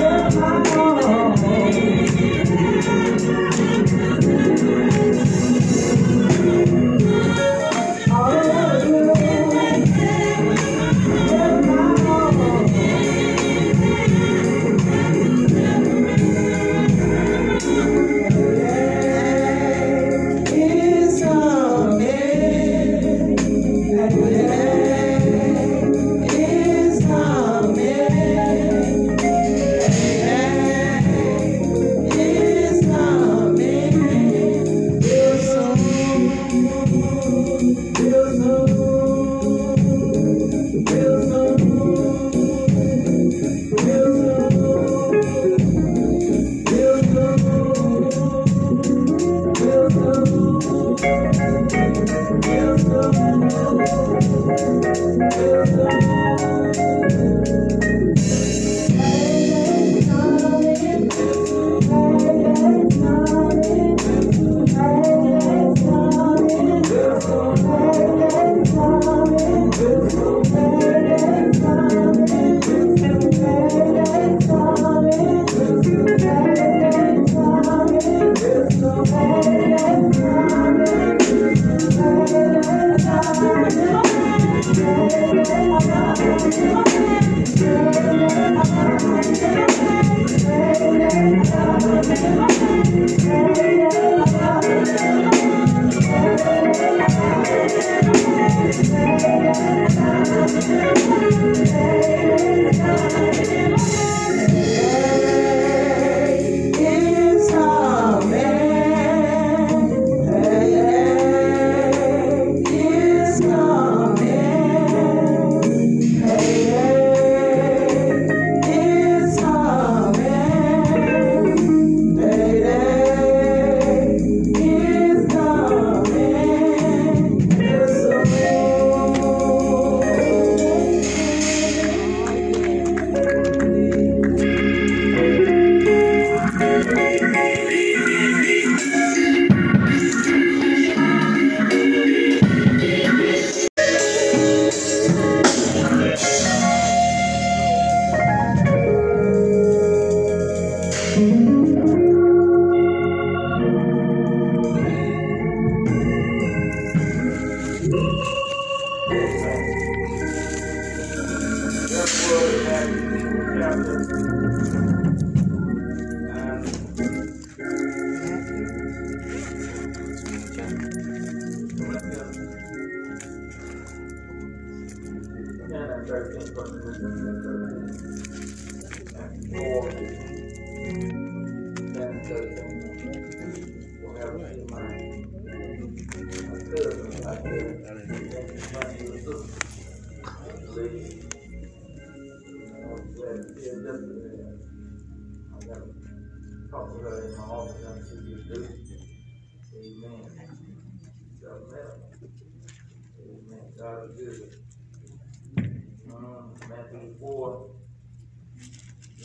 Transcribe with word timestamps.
my 0.00 0.68
heart. 0.68 1.19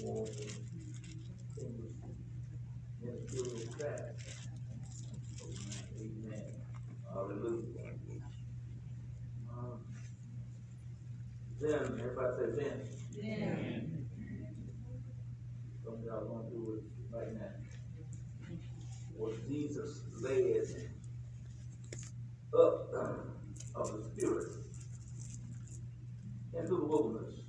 or 0.03 0.25
things 1.55 1.95
material 3.01 3.67
fact. 3.79 4.21
Amen. 5.99 6.43
Hallelujah. 7.13 7.93
Um, 9.49 9.79
then, 11.61 11.99
everybody 11.99 12.33
say 12.37 12.63
then. 12.63 12.81
Then. 13.13 14.07
Something 15.83 16.09
I 16.09 16.23
want 16.23 16.49
to 16.49 16.55
do 16.55 16.79
is 16.79 16.83
right 17.11 17.33
now. 17.33 17.55
Was 19.17 19.33
Jesus 19.47 20.01
led 20.21 20.67
up 22.53 22.93
of 23.75 23.91
the 23.91 24.03
Spirit 24.15 24.47
into 26.53 26.75
the 26.77 26.85
wilderness 26.85 27.44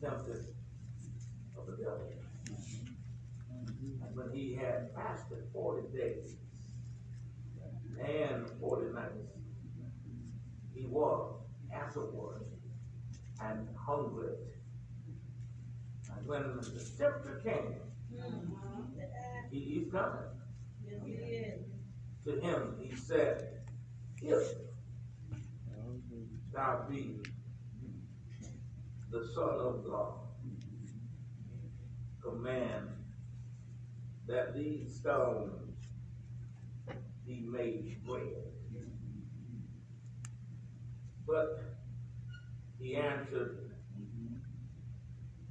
tempted 0.00 0.46
of 1.56 1.66
the 1.66 1.76
devil. 1.76 2.12
And 4.02 4.16
when 4.16 4.30
he 4.32 4.54
had 4.54 4.90
fasted 4.94 5.44
40 5.52 5.96
days 5.96 6.36
and 8.02 8.50
40 8.60 8.92
nights, 8.94 9.28
he 10.74 10.86
was 10.86 11.34
afterward 11.72 12.46
and 13.42 13.68
hungered. 13.76 14.38
And 16.16 16.26
when 16.26 16.56
the 16.56 16.90
tempter 16.98 17.40
came, 17.44 17.74
he, 19.50 19.60
he's 19.60 19.92
coming. 19.92 20.20
To 22.24 22.40
him 22.40 22.74
he 22.80 22.94
said, 22.96 23.60
If 24.20 24.48
thou 26.52 26.86
be 26.90 27.20
the 29.10 29.28
Son 29.34 29.58
of 29.58 29.84
God, 29.84 30.14
command 32.22 32.88
that 34.28 34.54
these 34.54 34.94
stones 34.94 35.74
be 37.26 37.40
made 37.40 38.00
bread. 38.06 38.44
But 41.26 41.76
he 42.78 42.96
answered 42.96 43.72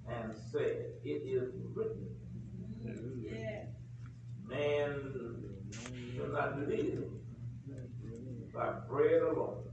and 0.07 0.33
said, 0.51 0.93
It 1.03 1.23
is 1.25 1.53
written, 1.73 2.09
man 4.47 5.19
shall 6.15 6.27
not 6.27 6.59
live 6.67 7.03
by 8.53 8.71
bread 8.89 9.21
alone, 9.21 9.63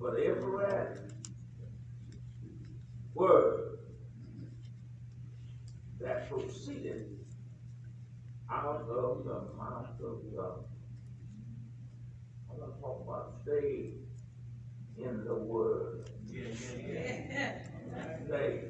but 0.00 0.20
every 0.20 1.15
word 3.16 3.78
that 6.00 6.30
proceeded 6.30 7.18
out 8.50 8.82
of 8.82 9.24
the 9.24 9.40
mouth 9.56 9.88
of 10.04 10.36
God. 10.36 10.64
I'm 12.50 12.60
gonna 12.60 12.72
talk 12.80 13.02
about 13.06 13.32
stay 13.42 13.94
in 14.98 15.24
the 15.24 15.34
word. 15.34 16.10
Stay. 18.26 18.64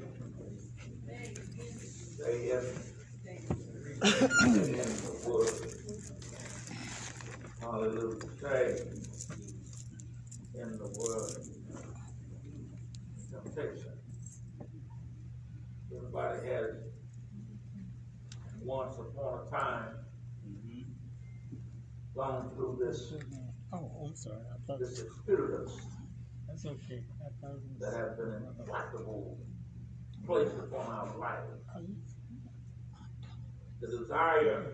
Stay 2.15 2.51
in, 2.51 2.63
stay 3.23 3.39
in 3.49 4.79
the 4.79 5.29
word. 5.29 5.51
Hallelujah. 7.61 8.21
Stay 8.39 8.83
in 10.55 10.79
the 10.79 10.89
word. 10.99 11.47
Temptation. 13.31 13.96
Everybody 16.19 16.49
has 16.49 16.71
once 18.63 18.97
upon 18.99 19.47
a 19.47 19.51
time 19.51 19.89
gone 22.15 22.51
through 22.55 22.79
this 22.83 23.13
Oh, 23.73 23.91
I'm 24.07 24.17
sorry. 24.17 24.37
I 24.51 24.57
thought 24.67 24.79
this 24.81 25.01
experience 25.03 25.73
that's 26.49 26.65
okay. 26.65 27.03
I 27.21 27.29
thought 27.41 27.59
that 27.81 27.93
has 27.93 28.17
been 28.17 28.29
an 28.29 28.47
implacable 28.59 29.39
place 30.25 30.49
upon 30.59 30.87
our 30.87 31.19
life. 31.19 31.41
The 33.81 33.89
desire 33.89 34.73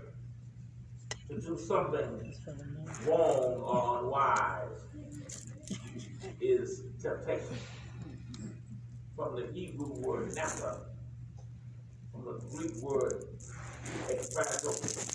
to 1.28 1.40
do 1.40 1.58
something 1.58 2.20
It's 2.25 2.38
for 2.44 2.52
the 2.52 2.64
man. 2.64 2.87
wrong 3.06 3.62
or 3.64 3.99
unwise 3.99 4.78
is 6.40 6.82
temptation. 7.02 7.56
From 9.16 9.37
the 9.37 9.46
Hebrew 9.52 9.92
word 10.00 10.34
naphtha, 10.37 10.91
from 12.22 12.38
the 12.38 12.56
Greek 12.56 12.76
word 12.82 13.24
exparado, 14.08 14.70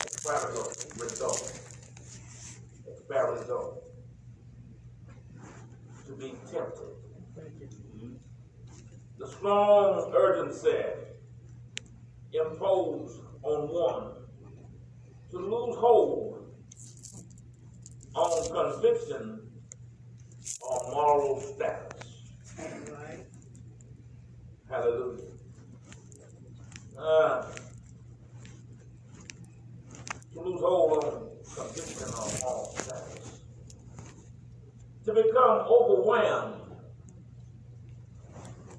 exparado, 0.06 1.02
result, 1.02 1.60
exparado, 2.90 3.78
to 6.06 6.14
be 6.14 6.34
tempted. 6.52 6.96
The 9.18 9.28
strong 9.28 10.14
urgency 10.16 10.84
imposed 12.34 13.22
on 13.44 13.70
one 13.70 14.12
to 15.32 15.38
lose 15.38 15.76
hold 15.78 16.54
on 18.16 18.74
conviction 18.74 19.40
or 20.62 20.92
moral 20.92 21.40
status. 21.40 22.24
Hallelujah. 24.70 25.37
Uh, 27.00 27.46
to 30.34 30.42
lose 30.42 30.62
hold 30.62 31.04
on 31.04 31.28
conviction 31.56 32.08
or 32.10 32.48
all 32.48 32.76
status. 32.78 33.42
To 35.06 35.14
become 35.14 35.68
overwhelmed 35.70 36.62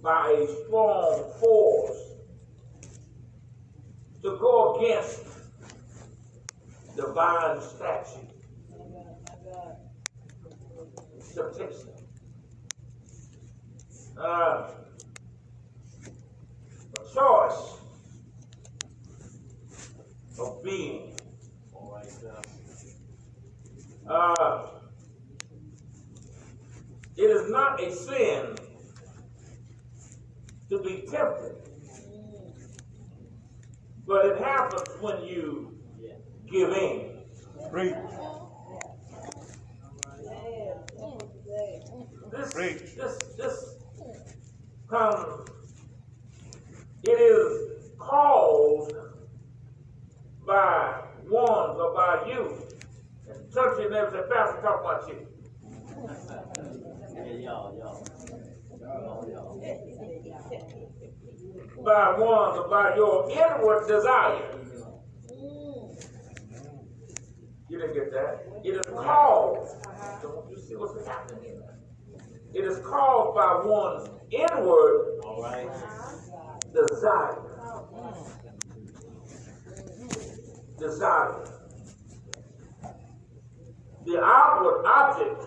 by 0.02 0.30
a 0.30 0.64
strong 0.64 1.32
force 1.40 1.98
to 4.22 4.36
go 4.36 4.76
against 4.76 5.24
divine 6.96 7.60
statute. 7.60 8.30
Temptation. 11.34 11.90
Uh, 14.16 14.70
a 16.98 17.14
choice 17.14 17.77
of 20.38 20.62
being. 20.62 21.16
Uh, 24.08 24.68
it 27.16 27.24
is 27.24 27.50
not 27.50 27.82
a 27.82 27.92
sin 27.92 28.56
to 30.70 30.78
be 30.82 31.04
tempted, 31.10 31.56
but 34.06 34.26
it 34.26 34.38
happens 34.38 34.88
when 35.00 35.22
you 35.24 35.76
give 36.50 36.70
in. 36.70 37.22
Preach. 37.70 37.94
This, 42.30 42.52
Preach. 42.52 42.94
this, 42.96 43.18
this 43.36 43.74
comes, 44.88 45.48
it 47.02 47.10
is 47.10 47.90
caused 47.98 48.94
by 50.48 51.02
ones 51.28 51.78
or 51.78 51.94
by 51.94 52.24
you. 52.26 52.66
And 53.28 53.52
church 53.52 53.78
you 53.80 53.90
never 53.90 54.10
said, 54.10 54.30
Pastor, 54.30 54.62
talk 54.62 54.80
about 54.80 55.06
you. 55.06 55.26
By 61.84 62.18
ones 62.18 62.58
or 62.58 62.68
by 62.68 62.96
your 62.96 63.30
inward 63.30 63.86
desire. 63.86 64.54
You 67.68 67.78
didn't 67.78 67.94
get 67.94 68.10
that. 68.12 68.46
It 68.64 68.70
is 68.70 68.86
caused. 68.86 69.82
Don't 70.22 70.50
you 70.50 70.56
see 70.56 70.74
what's 70.76 71.06
happening 71.06 71.44
here? 71.44 71.78
It 72.54 72.64
is 72.64 72.78
caused 72.78 73.36
by 73.36 73.60
one's 73.66 74.08
inward 74.30 75.20
desire. 76.72 77.48
Desire. 80.78 81.44
The 84.06 84.22
outward 84.22 84.84
object 84.86 85.42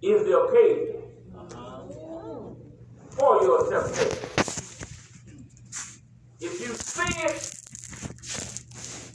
is 0.00 0.24
the 0.24 0.38
occasion 0.38 1.02
for 3.10 3.42
your 3.42 3.68
temptation. 3.68 4.28
If 6.40 6.60
you 6.60 6.74
see 6.74 7.12
it, 7.24 7.54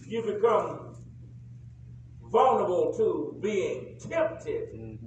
you 0.05 0.21
become 0.23 0.97
vulnerable 2.31 2.93
to 2.97 3.39
being 3.41 3.97
tempted. 3.97 4.99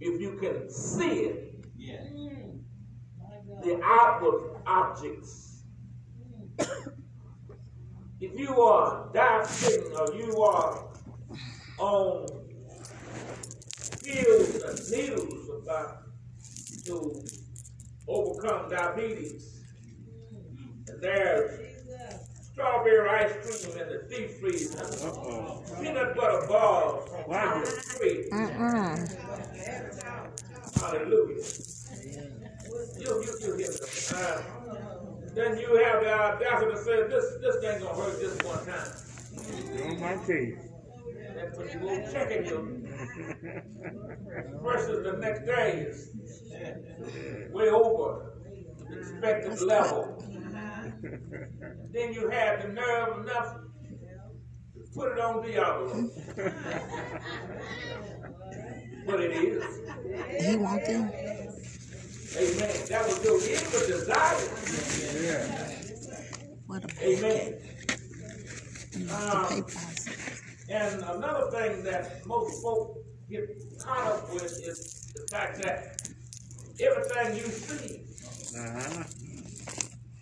If 0.00 0.20
you 0.20 0.38
can 0.38 0.68
see 0.70 1.30
it, 1.30 1.64
the 3.62 3.80
outward 3.82 4.60
objects. 4.66 5.64
If 8.20 8.38
you 8.38 8.60
are 8.60 9.10
dancing 9.12 9.84
or 9.98 10.14
you 10.14 10.40
are 10.42 10.86
on 11.78 12.26
pills 14.02 14.62
and 14.62 14.90
needles 14.90 15.50
about 15.62 16.02
to 16.84 17.24
overcome 18.08 18.70
diabetes, 18.70 19.62
and 20.88 21.00
there's 21.02 21.60
strawberry 22.52 23.08
ice 23.08 23.32
cream 23.42 23.78
in 23.82 23.88
the 23.88 24.06
deep 24.08 24.30
freezer, 24.40 24.78
Uh-oh. 25.06 25.62
peanut 25.80 26.14
butter 26.14 26.46
balls 26.46 27.10
on 27.26 27.60
the 27.60 27.66
street. 27.66 28.26
Hallelujah. 30.80 31.42
You, 32.98 33.00
you, 33.00 33.24
you 33.24 33.32
hear 33.40 33.56
me. 33.56 33.64
Then 35.34 35.58
you 35.58 35.76
have 35.84 36.02
the 36.02 36.12
audacity 36.12 36.70
to 36.70 36.78
say, 36.78 37.08
this, 37.08 37.24
this 37.40 37.56
thing 37.60 37.80
gonna 37.82 38.00
hurt 38.00 38.20
just 38.20 38.44
one 38.44 38.64
time. 38.64 38.88
On 39.90 40.00
my 40.00 40.16
case. 40.24 40.58
That's 41.34 41.58
when 41.58 41.68
you 41.68 41.78
go 41.80 42.12
checking 42.12 42.44
your 42.46 42.62
versus 44.62 45.04
the 45.04 45.18
next 45.18 45.44
day 45.44 45.86
is 45.88 46.10
way 47.52 47.68
over 47.68 48.34
the 48.88 48.98
expected 49.00 49.60
level. 49.62 50.22
Then 51.92 52.12
you 52.12 52.30
have 52.30 52.62
the 52.62 52.68
nerve 52.68 53.18
enough 53.24 53.56
to 54.74 54.80
put 54.94 55.12
it 55.12 55.18
on 55.18 55.42
the 55.42 55.56
envelope. 55.56 56.12
But 59.06 59.20
it 59.20 59.32
is. 59.32 60.46
He 60.46 60.56
want 60.56 60.84
them. 60.86 61.10
Amen. 62.36 62.76
That 62.88 63.06
was 63.06 63.24
your 63.24 63.38
inward 63.40 63.86
desire. 63.86 64.48
What 66.66 66.84
a 66.84 66.88
Amen. 67.06 67.58
Um. 69.10 69.66
And 70.70 71.02
another 71.02 71.50
thing 71.50 71.84
that 71.84 72.26
most 72.26 72.62
folk 72.62 72.98
get 73.30 73.48
caught 73.78 74.06
up 74.06 74.32
with 74.32 74.44
is 74.44 75.12
the 75.14 75.26
fact 75.30 75.62
that 75.62 76.00
everything 76.80 77.36
you 77.36 77.44
see 77.50 78.00
Uh-huh. 78.58 79.04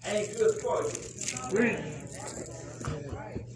ain't 0.07 0.37
good 0.37 0.55
for 0.61 0.83
you. 0.83 1.51
Preach. 1.51 1.79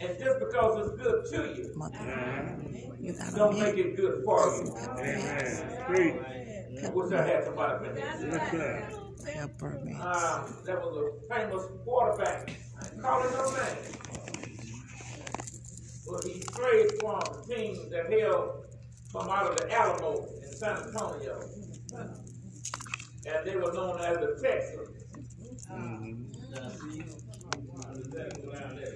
And 0.01 0.19
just 0.19 0.39
because 0.39 0.87
it's 0.87 1.03
good 1.03 1.25
to 1.33 1.39
you, 1.61 1.73
Mother, 1.75 1.97
Uh-huh. 1.97 2.95
you 3.01 3.15
don't 3.35 3.59
make 3.59 3.77
it 3.77 3.97
good 3.97 4.23
for 4.25 4.41
you. 4.57 4.77
Amen. 4.99 5.85
Amen. 5.89 6.56
Preach. 6.76 6.85
I 6.85 6.95
wish 6.95 7.12
I 7.12 7.26
had 7.26 7.45
somebody 7.45 7.87
for 7.87 7.92
this. 7.95 8.52
Yes. 8.52 8.92
Peppermint. 9.25 10.00
Um, 10.00 10.57
there 10.64 10.79
was 10.79 10.96
a 10.96 11.35
famous 11.35 11.64
quarterback, 11.85 12.51
call 13.01 13.22
him 13.22 13.33
no 13.33 13.51
name. 13.51 13.77
Well, 16.07 16.20
he 16.24 16.40
strayed 16.42 16.90
from 17.01 17.20
the 17.20 17.55
team 17.55 17.90
that 17.90 18.12
held 18.12 18.66
from 19.11 19.29
out 19.29 19.51
of 19.51 19.57
the 19.57 19.72
Alamo 19.72 20.27
in 20.42 20.53
San 20.53 20.77
Antonio. 20.77 21.40
And 23.27 23.46
they 23.46 23.57
were 23.57 23.72
known 23.72 24.01
as 24.01 24.18
the 24.18 24.38
Texans. 24.40 24.88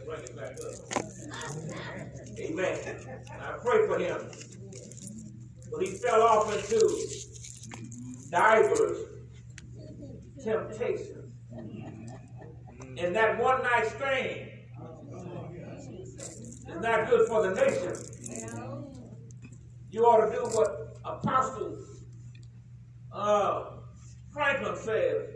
Bring 0.06 0.22
it. 0.22 0.40
Amen. 2.40 2.78
And 3.32 3.42
I 3.42 3.44
pray 3.64 3.86
for 3.86 3.98
him. 3.98 4.30
But 5.72 5.82
he 5.82 5.90
fell 5.98 6.22
off 6.22 6.54
into 6.54 6.78
divers 8.30 8.98
temptations. 10.42 11.32
And 11.56 13.14
that 13.14 13.38
one 13.38 13.62
night 13.62 13.86
stand 13.96 14.48
is 16.68 16.80
not 16.80 17.08
good 17.08 17.28
for 17.28 17.48
the 17.48 17.54
nation. 17.54 17.94
You 19.90 20.04
ought 20.04 20.26
to 20.26 20.32
do 20.32 20.42
what 20.56 20.96
Apostle 21.04 21.76
uh, 23.12 23.64
Franklin 24.32 24.76
says. 24.76 25.28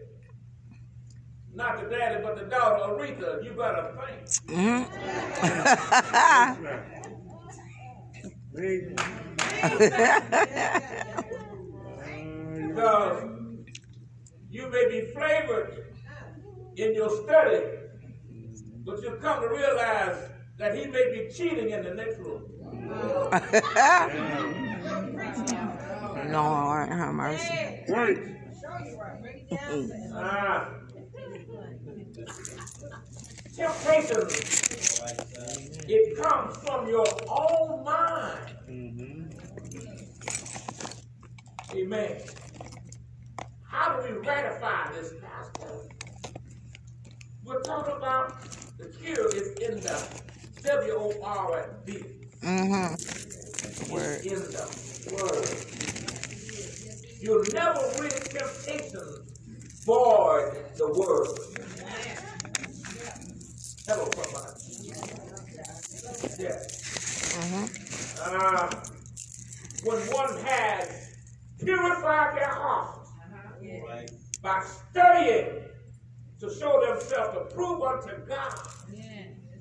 Not 1.53 1.83
the 1.83 1.89
daddy, 1.89 2.23
but 2.23 2.37
the 2.37 2.45
daughter, 2.45 2.95
Aretha. 2.95 3.43
You 3.45 3.53
better 3.53 3.97
think. 4.01 4.49
Preach. 8.55 8.97
Because 12.75 13.23
you 14.51 14.69
may 14.69 14.89
be 14.89 15.13
flavored 15.13 15.95
in 16.77 16.93
your 16.95 17.09
study, 17.23 17.61
but 18.85 19.01
you 19.01 19.17
come 19.23 19.43
to 19.43 19.49
realize 19.49 20.29
that 20.59 20.77
he 20.77 20.87
may 20.87 21.13
be 21.13 21.33
cheating 21.33 21.71
in 21.71 21.85
the 21.85 21.95
next 21.95 22.19
room. 22.19 22.43
Lord 26.33 26.89
have 26.89 27.15
mercy. 27.15 27.85
Preach. 27.87 28.19
Ah. 30.15 30.69
Temptation, 33.55 34.27
it 35.89 36.17
comes 36.21 36.57
from 36.57 36.89
your 36.89 37.07
own 37.29 37.85
mind. 37.85 38.57
Mm-hmm. 38.69 39.31
Amen. 41.77 42.21
How 43.75 43.97
do 43.97 44.09
we 44.09 44.13
ratify 44.21 44.93
this, 44.93 45.15
Pastor? 45.21 45.89
We're 47.45 47.61
talking 47.63 47.97
about 47.97 48.41
the 48.79 48.87
cure 48.87 49.35
is 49.35 49.49
in 49.55 49.81
the 49.81 50.01
W 50.63 50.93
O 50.93 51.13
R 51.25 51.75
B. 51.85 52.05
Mm-hmm. 52.41 53.93
Word. 53.93 54.25
in 54.25 54.39
the 54.39 54.65
word. 55.13 55.49
You'll 57.21 57.43
never 57.53 57.81
win 57.99 58.11
temptation 58.11 59.27
void 59.85 60.55
the 60.77 60.89
word. 60.97 61.37
Hello, 63.89 64.09
somebody. 64.23 64.55
Yes. 66.39 66.61
Mm-hmm. 67.35 67.67
Uh, 68.25 68.71
when 69.83 70.01
one 70.13 70.39
has 70.45 71.11
purified 71.59 72.37
their 72.37 72.55
heart 72.55 73.04
by 74.43 74.63
studying 74.63 75.63
to 76.41 76.55
show 76.55 76.85
themselves 76.87 77.37
approved 77.41 77.83
unto 77.83 78.27
God, 78.27 78.55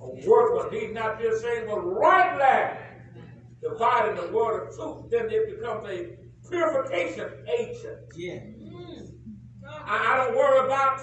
a 0.01 0.27
workman, 0.27 0.79
he's 0.81 0.93
not 0.93 1.19
just 1.21 1.41
saying, 1.41 1.67
well, 1.67 1.79
rightly 1.79 2.77
dividing 3.61 4.15
the 4.17 4.31
word 4.33 4.67
of 4.67 4.75
truth, 4.75 5.09
then 5.09 5.29
it 5.29 5.55
becomes 5.57 5.87
a 5.87 6.17
purification 6.49 7.29
agent. 7.57 7.99
Yeah. 8.15 8.39
I, 9.85 10.13
I 10.13 10.17
don't 10.17 10.35
worry 10.35 10.65
about 10.65 10.99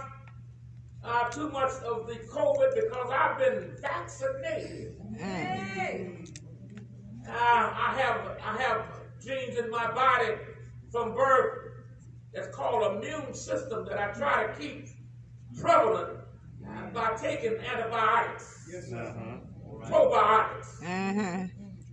uh, 1.02 1.28
too 1.30 1.48
much 1.50 1.72
of 1.84 2.06
the 2.06 2.16
COVID 2.30 2.74
because 2.74 3.10
I've 3.10 3.38
been 3.38 3.74
vaccinated. 3.80 4.96
Uh, 7.26 7.32
I 7.32 7.94
have 7.96 8.36
I 8.42 8.62
have 8.62 8.84
genes 9.24 9.56
in 9.56 9.70
my 9.70 9.90
body 9.92 10.34
from 10.90 11.14
birth 11.14 11.69
that's 12.32 12.54
called 12.54 12.96
immune 12.96 13.34
system 13.34 13.84
that 13.86 13.98
I 13.98 14.12
try 14.12 14.46
to 14.46 14.52
keep 14.58 14.86
prevalent 15.60 16.18
by 16.94 17.16
taking 17.20 17.56
antibiotics, 17.58 18.66
Uh-huh. 18.92 19.36
probiotics. 19.88 20.80
Mm-hmm. 20.82 21.46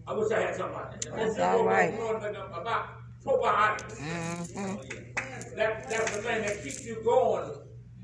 I 0.08 0.14
wish 0.14 0.32
I 0.32 0.42
had 0.42 0.56
somebody. 0.56 0.98
That's 1.16 1.40
all 1.40 1.66
right. 1.66 1.94
About 1.94 2.88
probiotics. 3.26 4.00
Mm-hmm. 4.00 5.56
That, 5.58 5.90
that's 5.90 6.16
the 6.16 6.22
thing 6.22 6.42
that 6.44 6.64
keeps 6.64 6.86
you 6.86 7.02
going 7.04 7.52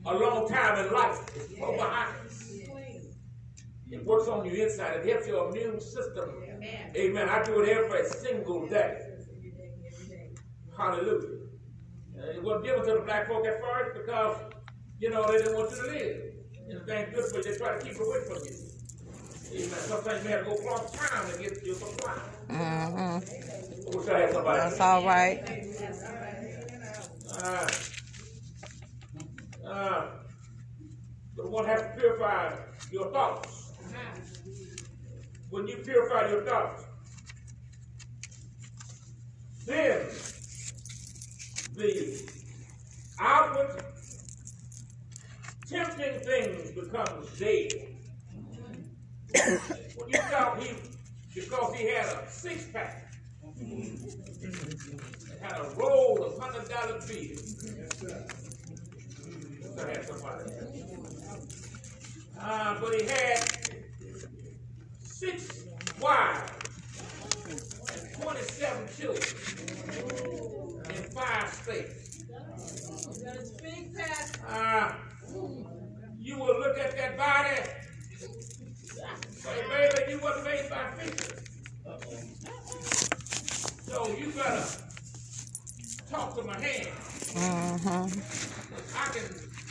a 0.05 0.13
long 0.15 0.47
time 0.49 0.85
in 0.85 0.91
life. 0.91 1.19
It's 1.35 1.53
probiotics. 1.53 2.49
It 3.91 4.03
works 4.05 4.27
on 4.27 4.43
your 4.45 4.55
inside. 4.55 4.97
It 5.01 5.05
helps 5.11 5.27
your 5.27 5.49
immune 5.49 5.79
system. 5.79 6.31
Amen. 6.43 6.91
Amen. 6.95 7.29
I 7.29 7.43
do 7.43 7.61
it 7.61 7.69
every 7.69 8.07
single 8.09 8.67
day. 8.67 8.97
Hallelujah. 10.75 11.42
Uh, 12.23 12.31
it 12.31 12.43
wasn't 12.43 12.65
given 12.65 12.85
to 12.85 12.93
the 12.93 12.99
black 13.01 13.27
folk 13.27 13.45
at 13.45 13.61
first 13.61 13.99
because, 13.99 14.37
you 14.99 15.09
know, 15.09 15.25
they 15.31 15.39
didn't 15.39 15.55
want 15.55 15.71
you 15.71 15.77
to 15.77 15.83
live. 15.83 16.21
And 16.69 16.81
if 16.81 16.87
it 16.89 17.13
good 17.13 17.25
for 17.25 17.37
you, 17.37 17.43
they 17.43 17.57
try 17.57 17.77
to 17.77 17.83
keep 17.83 17.93
it 17.93 18.01
away 18.01 18.19
from 18.25 18.37
you. 18.45 18.53
Amen. 19.53 19.69
Sometimes 19.69 20.23
you 20.23 20.29
have 20.31 20.39
to 20.39 20.45
go 20.45 20.55
across 20.55 20.91
town 20.91 21.31
to 21.31 21.37
get 21.37 21.63
your 21.63 21.75
supply. 21.75 22.19
Mm-hmm. 22.49 22.97
I 22.97 23.97
wish 23.97 24.07
I 24.07 24.19
had 24.19 24.33
somebody. 24.33 24.57
That's 24.57 24.79
all 24.79 25.05
right. 25.05 25.39
Uh, 27.35 27.67
uh, 29.67 30.07
but 31.35 31.51
one 31.51 31.65
has 31.65 31.81
to 31.81 31.87
purify 31.97 32.55
your 32.91 33.11
thoughts. 33.11 33.73
When 35.49 35.67
you 35.67 35.77
purify 35.77 36.29
your 36.29 36.43
thoughts, 36.43 36.83
then 39.67 40.07
the 41.75 42.21
outward 43.19 43.83
tempting 45.67 46.19
things 46.19 46.71
become 46.71 47.25
dead. 47.39 47.71
you 50.07 50.17
thought 50.19 50.61
he, 50.61 50.75
because 51.33 51.75
he 51.75 51.87
had 51.87 52.05
a 52.05 52.29
six 52.29 52.65
pack, 52.71 53.11
had 55.41 55.59
a 55.59 55.69
roll 55.75 56.23
of 56.23 56.37
hundred 56.39 56.69
dollar 56.69 56.99
bills. 57.07 57.65
I 59.75 59.87
had 59.89 60.05
somebody. 60.05 60.51
Uh, 62.39 62.79
but 62.79 63.01
he 63.01 63.07
had 63.07 63.39
six 65.01 65.63
wives 65.99 66.51
and 67.49 68.21
twenty-seven 68.21 68.87
children 68.95 70.62
in 70.89 71.03
five 71.11 71.49
states. 71.53 72.23
Uh, 74.49 74.93
you 76.19 76.37
will 76.37 76.59
look 76.59 76.77
at 76.77 76.95
that 76.97 77.17
body, 77.17 77.61
say, 79.31 79.63
baby, 79.69 80.11
you 80.11 80.19
wasn't 80.19 80.45
made 80.45 80.69
by 80.69 80.91
fishes. 80.97 81.39
So 83.87 84.07
you 84.07 84.31
better 84.31 84.65
talk 86.09 86.35
to 86.35 86.43
my 86.43 86.59
hand. 86.59 86.87
Mm-hmm. 87.33 88.19
I 88.95 89.05
can 89.13 89.25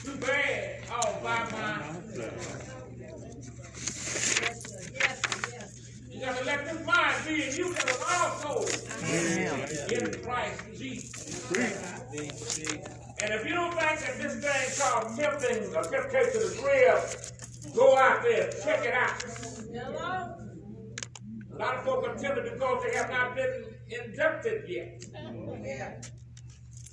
do 0.04 0.16
bad 0.26 0.84
all 0.90 1.20
by 1.22 1.44
myself. 1.50 2.81
You 6.22 6.28
gotta 6.28 6.44
let 6.44 6.64
this 6.64 6.86
mind 6.86 7.16
be 7.26 7.48
in 7.48 7.56
you 7.56 7.74
that 7.74 7.84
was 7.84 8.44
also 8.44 9.04
Amen. 9.06 9.68
in 9.90 10.22
Christ 10.22 10.62
Jesus. 10.78 11.46
Preach. 11.50 11.72
And 13.20 13.34
if 13.34 13.44
you 13.44 13.54
don't 13.54 13.74
think 13.74 13.98
that 13.98 14.18
this 14.20 14.36
thing 14.36 14.70
called 14.78 15.18
tempting 15.18 15.74
or 15.74 15.82
temptation 15.82 16.42
is 16.42 16.58
real, 16.58 17.74
go 17.74 17.98
out 17.98 18.22
there 18.22 18.52
check 18.62 18.84
it 18.84 18.94
out. 18.94 19.24
A 21.50 21.56
lot 21.56 21.78
of 21.78 21.84
folk 21.84 22.06
are 22.06 22.14
tempted 22.14 22.52
because 22.52 22.84
they 22.84 22.96
have 22.96 23.10
not 23.10 23.34
been 23.34 23.64
inducted 23.88 24.62
yet. 24.68 25.02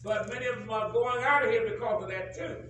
But 0.03 0.27
many 0.33 0.47
of 0.47 0.57
them 0.57 0.71
are 0.71 0.91
going 0.91 1.23
out 1.23 1.45
of 1.45 1.51
here 1.51 1.69
because 1.69 2.03
of 2.03 2.09
that 2.09 2.35
too. 2.35 2.63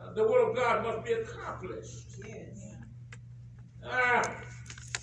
Uh, 0.00 0.14
the 0.14 0.22
will 0.22 0.50
of 0.50 0.54
God 0.54 0.84
must 0.84 1.04
be 1.04 1.14
accomplished. 1.14 2.06
Ah, 3.84 4.22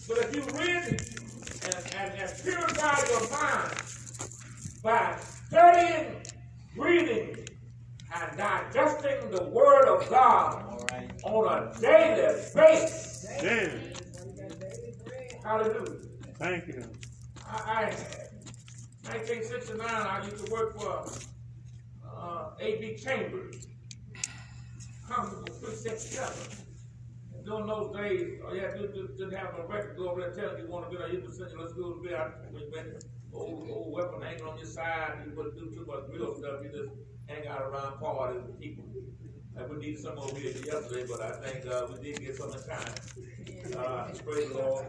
but 0.07 0.17
if 0.19 0.35
you 0.35 0.41
read 0.57 1.01
and, 1.63 1.95
and, 1.95 2.13
and 2.19 2.43
purify 2.43 2.97
your 3.09 3.29
mind 3.29 3.73
by 4.81 5.17
studying, 5.47 6.21
reading, 6.77 7.47
and 8.15 8.37
digesting 8.37 9.31
the 9.31 9.43
Word 9.43 9.85
of 9.87 10.09
God 10.09 10.63
on 11.23 11.47
a 11.47 11.79
daily 11.79 12.35
basis, 12.55 13.27
David. 13.41 14.01
hallelujah. 15.43 15.99
Thank 16.39 16.67
you. 16.67 16.83
I, 17.45 17.83
I 17.85 17.95
1969, 19.09 19.87
I 19.89 20.25
used 20.25 20.45
to 20.45 20.51
work 20.51 20.79
for 20.79 21.05
uh, 22.05 22.49
A.B. 22.59 22.97
Chambers, 22.97 23.67
Constable 25.09 25.53
367. 25.53 26.66
And 27.47 27.65
during 27.65 27.67
those 27.67 27.95
days, 27.95 28.41
all 28.45 28.53
you 28.53 28.61
to 28.61 28.87
do 28.93 29.07
didn't 29.17 29.33
have 29.33 29.53
no 29.57 29.65
record 29.67 29.95
go 29.95 30.09
over 30.09 30.19
there 30.19 30.31
telling 30.31 30.57
you 30.57 30.65
you 30.65 30.69
want 30.69 30.85
to 30.85 30.91
be 30.91 30.97
there. 30.97 31.09
You 31.09 31.21
could 31.21 31.33
send 31.33 31.51
you 31.51 31.61
let's 31.61 31.73
go 31.73 31.93
to 31.93 32.01
be 32.01 32.13
out 32.13 32.43
with 32.51 32.63
with 32.71 33.05
old, 33.33 33.69
old 33.69 33.93
weapon 33.93 34.21
hanging 34.21 34.43
on 34.43 34.57
your 34.57 34.67
side. 34.67 35.23
You 35.25 35.33
wouldn't 35.35 35.55
do 35.55 35.71
too 35.71 35.85
much 35.85 36.03
real 36.11 36.35
stuff. 36.35 36.59
You 36.61 36.69
just 36.69 36.89
hang 37.27 37.47
out 37.47 37.61
around 37.61 37.99
parties 37.99 38.41
with 38.45 38.59
people. 38.59 38.83
And 39.55 39.69
we 39.69 39.77
needed 39.77 39.99
some 40.01 40.19
over 40.19 40.37
here 40.37 40.51
yesterday, 40.51 41.05
but 41.09 41.21
I 41.21 41.31
think 41.39 41.65
uh, 41.65 41.87
we 41.89 42.11
did 42.11 42.21
get 42.21 42.35
some 42.35 42.51
in 42.51 42.59
time. 42.59 42.93
Uh, 43.77 44.11
praise 44.25 44.49
the 44.49 44.57
Lord. 44.57 44.85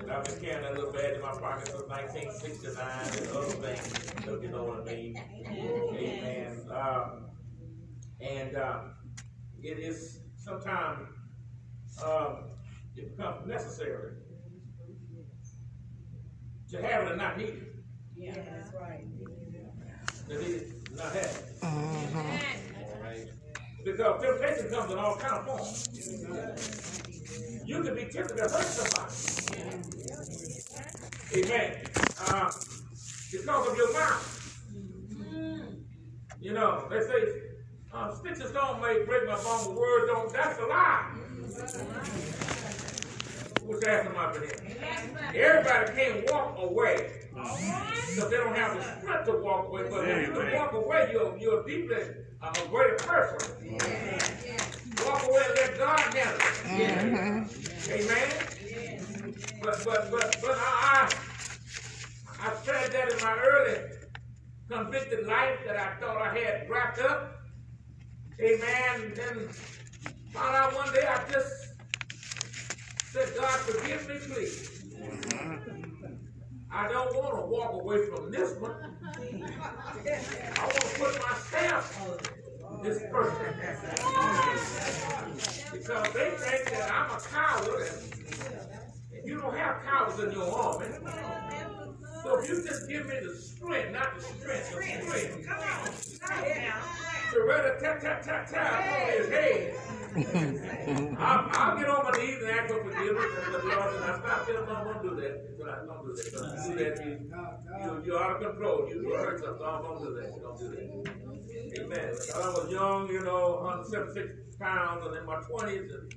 And 0.00 0.10
I've 0.10 0.24
been 0.24 0.40
carrying 0.40 0.62
that 0.62 0.74
little 0.74 0.92
badge 0.92 1.14
in 1.14 1.22
my 1.22 1.30
pocket 1.30 1.68
since 1.68 1.88
1969 1.88 2.76
and 3.18 3.36
other 3.36 3.46
things, 3.62 4.12
if 4.26 4.42
you 4.42 4.50
know 4.50 4.64
what 4.64 4.80
I 4.80 4.92
mean. 4.92 5.16
Amen. 5.46 6.60
Um, 6.70 7.30
and 8.20 8.56
uh, 8.56 8.80
it 9.62 9.78
is 9.78 10.18
sometimes 10.36 11.08
um, 12.04 12.50
it 12.96 13.16
becomes 13.16 13.46
necessary 13.46 14.12
to 16.70 16.82
have 16.82 17.04
it 17.04 17.08
and 17.10 17.18
not 17.18 17.36
need 17.38 17.48
it. 17.48 17.74
Yeah, 18.16 18.34
that's 18.34 18.72
right. 18.74 19.04
To 20.28 20.38
need 20.38 20.54
it, 20.54 20.90
not 20.96 21.12
have 21.12 21.24
it. 21.24 21.60
Mm-hmm. 21.62 22.62
Because 23.84 24.22
temptation 24.22 24.70
comes 24.70 24.92
in 24.92 24.98
all 24.98 25.16
kind 25.16 25.34
of 25.34 25.44
forms. 25.46 25.88
You 27.64 27.82
can 27.82 27.94
be 27.94 28.04
tempted 28.04 28.36
to 28.36 28.42
hurt 28.42 28.64
somebody. 28.64 29.14
Amen. 31.36 31.76
Uh, 32.28 32.50
because 33.32 33.68
of 33.68 33.76
your 33.76 33.92
mouth. 33.92 34.38
You 36.40 36.52
know, 36.52 36.86
they 36.90 37.00
say, 37.00 37.40
uh, 37.92 38.14
sticks 38.14 38.40
and 38.40 38.50
stone 38.50 38.80
may 38.80 39.04
break 39.04 39.26
my 39.26 39.36
bone, 39.36 39.64
but 39.66 39.74
words 39.74 40.06
don't. 40.06 40.32
That's 40.32 40.58
a 40.58 40.66
lie. 40.66 41.21
What's 43.62 43.86
happening 43.86 44.18
up 44.18 44.34
in 44.34 44.42
here? 44.42 44.56
Everybody 45.32 45.92
can't 45.92 46.30
walk 46.32 46.56
away. 46.58 47.20
Because 47.32 48.30
they 48.30 48.36
don't 48.36 48.56
have 48.56 48.76
the 48.76 48.82
strength 48.98 49.26
to 49.26 49.36
walk 49.36 49.68
away. 49.68 49.84
But 49.88 50.08
if 50.08 50.26
you 50.26 50.34
can 50.34 50.52
walk 50.54 50.72
away, 50.72 51.10
you're, 51.12 51.38
you're 51.38 51.64
deeply 51.64 52.02
uh, 52.42 52.52
a 52.52 52.68
greater 52.68 52.96
person. 52.96 53.78
Walk 55.06 55.22
away 55.28 55.42
and 55.46 55.54
let 55.56 55.78
God 55.78 56.00
handle 56.00 56.36
it. 56.36 56.42
Mm-hmm. 56.66 57.92
Amen. 57.92 58.28
But 59.62 59.84
but 59.84 60.10
but 60.10 60.36
but 60.42 60.58
I 60.58 61.08
I, 62.40 62.48
I 62.48 62.54
said 62.64 62.90
that 62.90 63.12
in 63.12 63.24
my 63.24 63.38
early 63.38 63.78
convicted 64.68 65.26
life 65.28 65.60
that 65.66 65.76
I 65.76 65.94
thought 66.00 66.20
I 66.20 66.36
had 66.36 66.68
wrapped 66.68 66.98
up. 66.98 67.40
Amen. 68.40 69.02
And 69.02 69.16
then 69.16 69.48
found 70.32 70.56
out 70.56 70.74
one 70.74 70.92
day 70.94 71.06
I 71.06 71.30
just 71.30 71.74
said, 73.12 73.28
God 73.36 73.60
forgive 73.60 74.08
me, 74.08 74.14
please. 74.32 74.84
I 76.70 76.88
don't 76.88 77.14
want 77.14 77.34
to 77.36 77.46
walk 77.46 77.74
away 77.74 78.06
from 78.06 78.30
this 78.30 78.58
one. 78.58 78.72
I 78.72 80.62
want 80.62 80.80
to 80.80 80.98
put 80.98 81.20
my 81.20 81.34
stamp 81.36 81.84
on 82.64 82.82
this 82.82 83.02
person. 83.10 83.54
Because 85.70 86.12
they 86.14 86.30
think 86.30 86.70
that 86.70 86.90
I'm 86.90 87.10
a 87.10 87.20
coward 87.20 87.88
and, 87.88 88.08
you 89.24 89.38
don't 89.38 89.56
have 89.56 89.82
cowards 89.84 90.18
in 90.20 90.32
your 90.32 90.50
army. 90.50 90.86
So 92.22 92.40
if 92.40 92.48
you 92.48 92.62
just 92.64 92.88
give 92.88 93.06
me 93.06 93.14
the 93.22 93.34
strength, 93.36 93.92
not 93.92 94.14
the 94.16 94.22
strength, 94.22 94.70
the 94.72 94.82
strength. 94.82 95.46
To 96.26 97.21
rather 97.40 97.78
tap, 97.80 98.00
tap, 98.00 98.22
tap, 98.22 98.46
tap 98.50 98.72
on 98.82 99.08
his 99.18 99.28
head. 99.28 99.74
I'll, 101.18 101.48
I'll 101.52 101.78
get 101.78 101.88
on 101.88 102.04
my 102.04 102.10
knees 102.18 102.36
and 102.42 102.50
ask 102.50 102.68
for 102.68 102.84
forgiveness 102.84 103.32
and 103.44 103.54
the 103.54 103.58
Lord 103.64 103.94
and 103.94 104.04
I 104.04 104.18
stop 104.18 104.46
telling 104.46 104.66
them 104.66 104.84
don't 104.84 105.02
do 105.02 105.20
that. 105.20 105.34
So 105.58 105.64
I 105.64 105.86
don't 105.86 106.04
do 106.04 106.12
that. 106.12 106.32
Don't 106.32 106.68
do 106.68 106.84
that. 106.84 107.06
You, 107.06 107.94
you, 107.96 108.02
you're 108.04 108.22
out 108.22 108.42
of 108.42 108.52
control. 108.52 108.88
You 108.90 109.08
will 109.08 109.16
hurt 109.16 109.40
something. 109.40 109.58
Don't, 109.58 109.82
don't 109.82 110.02
do 110.04 110.14
that. 110.20 110.42
Don't 110.42 110.58
do 110.58 110.68
that. 110.68 111.80
Amen. 111.80 112.14
When 112.34 112.42
I 112.42 112.48
was 112.50 112.70
young, 112.70 113.08
you 113.08 113.20
know, 113.24 113.56
176 113.62 114.56
pounds 114.56 115.06
and 115.06 115.16
in 115.16 115.24
my 115.24 115.36
20s, 115.36 115.94
and, 115.94 116.14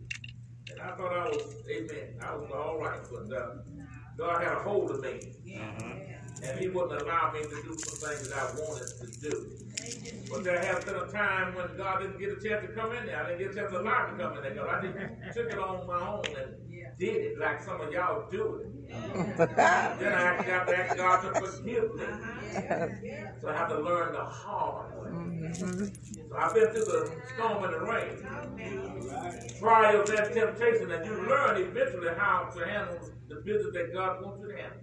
and 0.71 0.81
I 0.81 0.95
thought 0.97 1.13
I 1.13 1.29
was, 1.29 1.55
amen, 1.69 2.19
I 2.21 2.35
was 2.35 2.51
all 2.53 2.77
right. 2.77 2.99
But 3.09 3.33
uh, 3.33 3.55
God 4.17 4.43
had 4.43 4.53
a 4.53 4.59
hold 4.59 4.91
of 4.91 5.01
me. 5.01 5.19
And 6.43 6.59
He 6.59 6.67
wouldn't 6.67 7.01
allow 7.01 7.31
me 7.31 7.41
to 7.43 7.49
do 7.49 7.77
some 7.77 8.09
things 8.09 8.29
that 8.29 8.37
I 8.37 8.45
wanted 8.59 8.87
to 8.99 9.19
do. 9.21 9.64
But 10.29 10.43
there 10.43 10.59
has 10.59 10.83
been 10.83 10.95
a 10.95 11.07
time 11.11 11.55
when 11.55 11.77
God 11.77 12.01
didn't 12.01 12.19
get 12.19 12.29
a 12.29 12.35
chance 12.41 12.65
to 12.65 12.73
come 12.73 12.91
in 12.93 13.05
there. 13.05 13.23
I 13.23 13.29
didn't 13.29 13.39
get 13.39 13.51
a 13.51 13.55
chance 13.55 13.71
to 13.71 13.79
allow 13.81 14.07
him 14.07 14.17
to 14.17 14.23
come 14.23 14.37
in 14.37 14.43
there 14.43 14.53
because 14.53 14.69
I 14.69 14.81
just 14.81 15.37
took 15.37 15.51
it 15.51 15.59
on 15.59 15.85
my 15.87 15.99
own 16.07 16.25
and 16.37 16.55
did 16.97 17.15
it 17.15 17.37
like 17.39 17.61
some 17.61 17.81
of 17.81 17.91
y'all 17.91 18.29
do 18.31 18.55
it. 18.55 18.67
Then 19.37 20.13
I 20.13 20.41
have 20.41 20.65
to 20.67 20.77
ask 20.77 20.95
God 20.97 21.21
to 21.21 21.41
forgive 21.41 21.95
me. 21.95 22.05
So 23.41 23.49
I 23.49 23.53
have 23.53 23.69
to 23.69 23.79
learn 23.79 24.13
the 24.13 24.23
hard 24.23 24.93
way. 25.01 25.09
Mm-hmm. 25.09 25.85
So 26.29 26.35
I've 26.37 26.53
been 26.53 26.67
through 26.71 26.85
the 26.85 27.11
storm 27.35 27.63
and 27.65 27.73
the 27.73 27.79
rain, 27.79 28.23
trials 29.59 30.09
and 30.09 30.33
temptation, 30.33 30.91
and 30.91 31.05
you 31.05 31.27
learn 31.27 31.61
eventually 31.61 32.13
how 32.17 32.49
to 32.55 32.65
handle 32.65 33.09
the 33.27 33.35
business 33.43 33.73
that 33.73 33.93
God 33.93 34.23
wants 34.23 34.41
you 34.41 34.47
to 34.49 34.55
handle. 34.55 34.79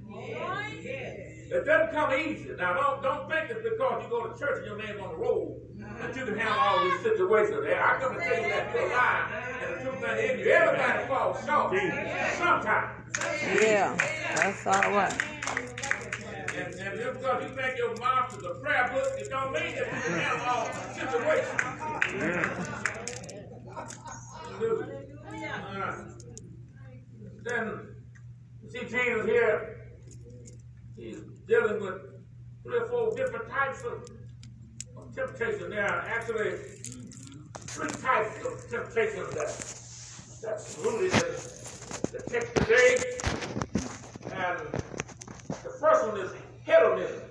It 1.53 1.67
doesn't 1.67 1.93
come 1.93 2.13
easy. 2.15 2.51
Now, 2.57 2.73
don't 2.75 3.03
don't 3.03 3.31
think 3.31 3.51
it's 3.51 3.63
because 3.63 4.03
you 4.03 4.11
go 4.11 4.27
to 4.27 4.39
church 4.39 4.59
and 4.59 4.67
your 4.67 4.79
name's 4.79 5.01
on 5.01 5.11
the 5.11 5.17
roll 5.17 5.61
that 6.01 6.17
you 6.17 6.25
can 6.25 6.39
handle 6.39 6.59
all 6.59 6.85
these 6.85 7.01
situations. 7.03 7.61
There, 7.63 7.83
I 7.83 8.01
come 8.01 8.15
to 8.15 8.21
tell 8.21 8.43
you 8.43 8.49
that 8.49 8.75
you're 8.75 8.89
lying, 8.89 9.33
and 9.63 9.75
the 9.75 9.79
truth 9.85 10.05
ain't 10.09 10.31
in 10.31 10.39
you. 10.41 10.51
Everybody 10.51 11.07
falls 11.09 11.45
short 11.45 11.75
sometimes. 12.39 13.03
Yeah, 13.61 13.97
that's 14.35 14.67
all 14.67 14.91
right. 14.93 15.13
And, 16.55 16.75
and 16.75 17.01
just 17.01 17.19
because 17.19 17.43
you 17.43 17.57
think 17.57 17.79
your 17.79 17.97
mouth 17.97 18.37
is 18.37 18.45
a 18.45 18.55
prayer 18.61 18.91
book, 18.93 19.19
it 19.19 19.29
don't 19.31 19.53
mean 19.53 19.75
that 19.75 19.87
you 19.87 20.01
can 20.03 20.19
handle 20.19 20.47
all 20.49 20.67
situations. 20.93 21.61
Hallelujah. 24.43 25.03
Uh, 25.73 25.95
then, 27.45 27.67
you 27.67 27.92
see 28.73 28.81
Jesus 28.81 29.27
here, 29.27 29.77
he's 30.97 31.21
dealing 31.47 31.83
with 31.83 32.01
three 32.63 32.79
or 32.79 32.89
four 32.89 33.15
different 33.15 33.51
types 33.51 33.83
of, 33.83 34.09
of 34.97 35.15
temptation. 35.15 35.69
There 35.71 35.85
are 35.85 36.01
actually 36.09 36.57
three 37.59 37.91
types 37.91 38.39
of 38.47 38.71
temptation 38.71 39.25
that 39.35 39.79
that's 40.43 40.79
rooted 40.79 41.13
in 41.13 41.21
the 42.13 42.23
text 42.29 42.55
today. 42.57 42.97
And 44.35 44.59
the 45.49 45.73
first 45.79 46.09
one 46.09 46.21
is 46.21 46.33
hedonism. 46.65 47.23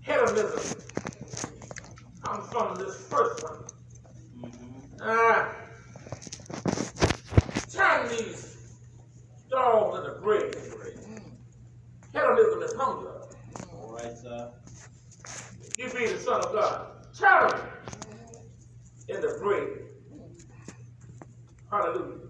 Hedonism 0.00 0.80
comes 2.22 2.50
from 2.50 2.76
this 2.76 2.96
first 3.08 3.42
one. 3.42 3.64
Uh, 5.00 5.52
turn 7.70 8.08
these 9.54 9.60
stones 9.60 9.98
into 9.98 10.20
bread. 10.20 10.54
Materialism 12.12 12.62
is 12.62 12.72
hunger. 12.74 13.20
All 13.72 13.92
right, 13.94 14.16
sir. 14.16 14.50
You 15.78 15.90
be 15.90 16.06
the 16.06 16.18
Son 16.18 16.40
of 16.40 16.52
God. 16.52 16.86
Challenge 17.16 17.62
in 19.08 19.20
the 19.20 19.38
bread. 19.40 19.68
Hallelujah. 21.70 22.28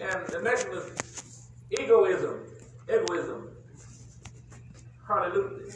And 0.00 0.26
the 0.28 0.40
next 0.42 0.68
one 0.68 0.78
is 0.78 1.48
egoism. 1.70 2.46
Egoism. 2.88 3.50
Hallelujah. 5.06 5.72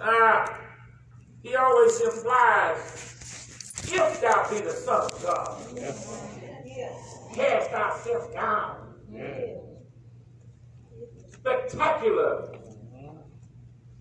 Ah, 0.00 0.58
he 1.42 1.54
always 1.56 2.00
implies, 2.00 3.84
if 3.92 4.20
thou 4.20 4.50
be 4.50 4.60
the 4.60 4.70
Son 4.70 5.02
of 5.02 5.22
God, 5.22 5.62
cast 7.34 7.70
thyself 7.70 8.32
down. 8.32 8.79
Spectacular 11.32 12.52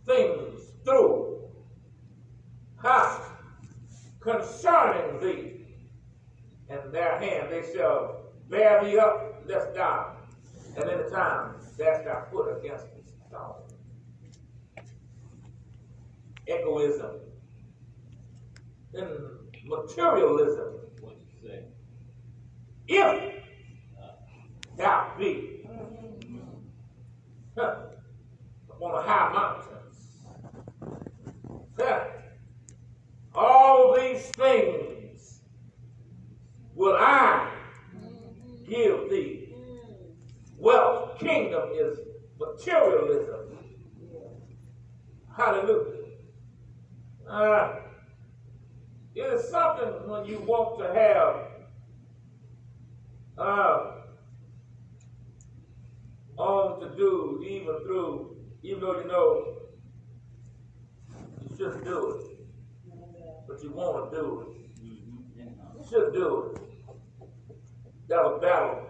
things 0.05 0.61
through 0.83 1.49
ha 2.77 3.37
concerning 4.19 5.19
thee, 5.19 5.65
and 6.69 6.93
their 6.93 7.17
hand 7.19 7.51
they 7.51 7.63
shall 7.73 8.25
bear 8.49 8.83
thee 8.83 8.97
up, 8.99 9.43
lest 9.47 9.73
thou, 9.73 10.17
and 10.75 10.89
in 10.89 10.97
the 10.99 11.09
time 11.09 11.55
dash 11.77 12.03
thy 12.05 12.21
foot 12.31 12.57
against 12.59 12.85
the 12.95 13.01
stone. 13.27 13.63
Egoism, 16.47 17.19
then 18.91 19.07
materialism. 19.65 20.73
What 21.01 21.15
you 21.19 21.49
say? 21.49 21.63
If 22.87 23.39
thou 24.79 25.13
be 25.19 25.67
huh, 27.57 27.75
upon 28.69 28.95
a 28.95 29.01
high 29.01 29.33
mountain, 29.33 29.77
huh, 31.77 32.03
all 33.35 33.95
these 33.95 34.25
things 34.29 35.41
will 36.73 36.95
I 36.97 37.51
give 38.67 39.09
thee. 39.09 39.53
Wealth, 40.57 41.19
kingdom 41.19 41.69
is 41.73 41.99
materialism. 42.39 43.57
Hallelujah. 45.35 46.05
Uh, 47.29 47.75
it 49.15 49.21
is 49.21 49.49
something 49.49 50.07
when 50.09 50.25
you 50.25 50.39
want 50.39 50.79
to 50.79 50.93
have 50.93 51.35
uh, 53.37 53.98
on 56.39 56.80
to 56.82 56.95
do, 56.95 57.43
even 57.47 57.80
through, 57.84 58.38
even 58.63 58.82
though 58.82 58.99
you 58.99 59.08
know 59.08 59.58
you 61.49 61.58
shouldn't 61.58 61.84
do 61.84 62.12
it, 62.12 62.47
but 63.47 63.62
you 63.63 63.71
want 63.71 64.12
to 64.12 64.17
do 64.17 64.41
it. 64.41 64.60
You 64.82 65.86
should 65.89 66.13
do 66.13 66.54
it. 66.56 66.62
That 68.08 68.19
a 68.21 68.39
battle 68.39 68.88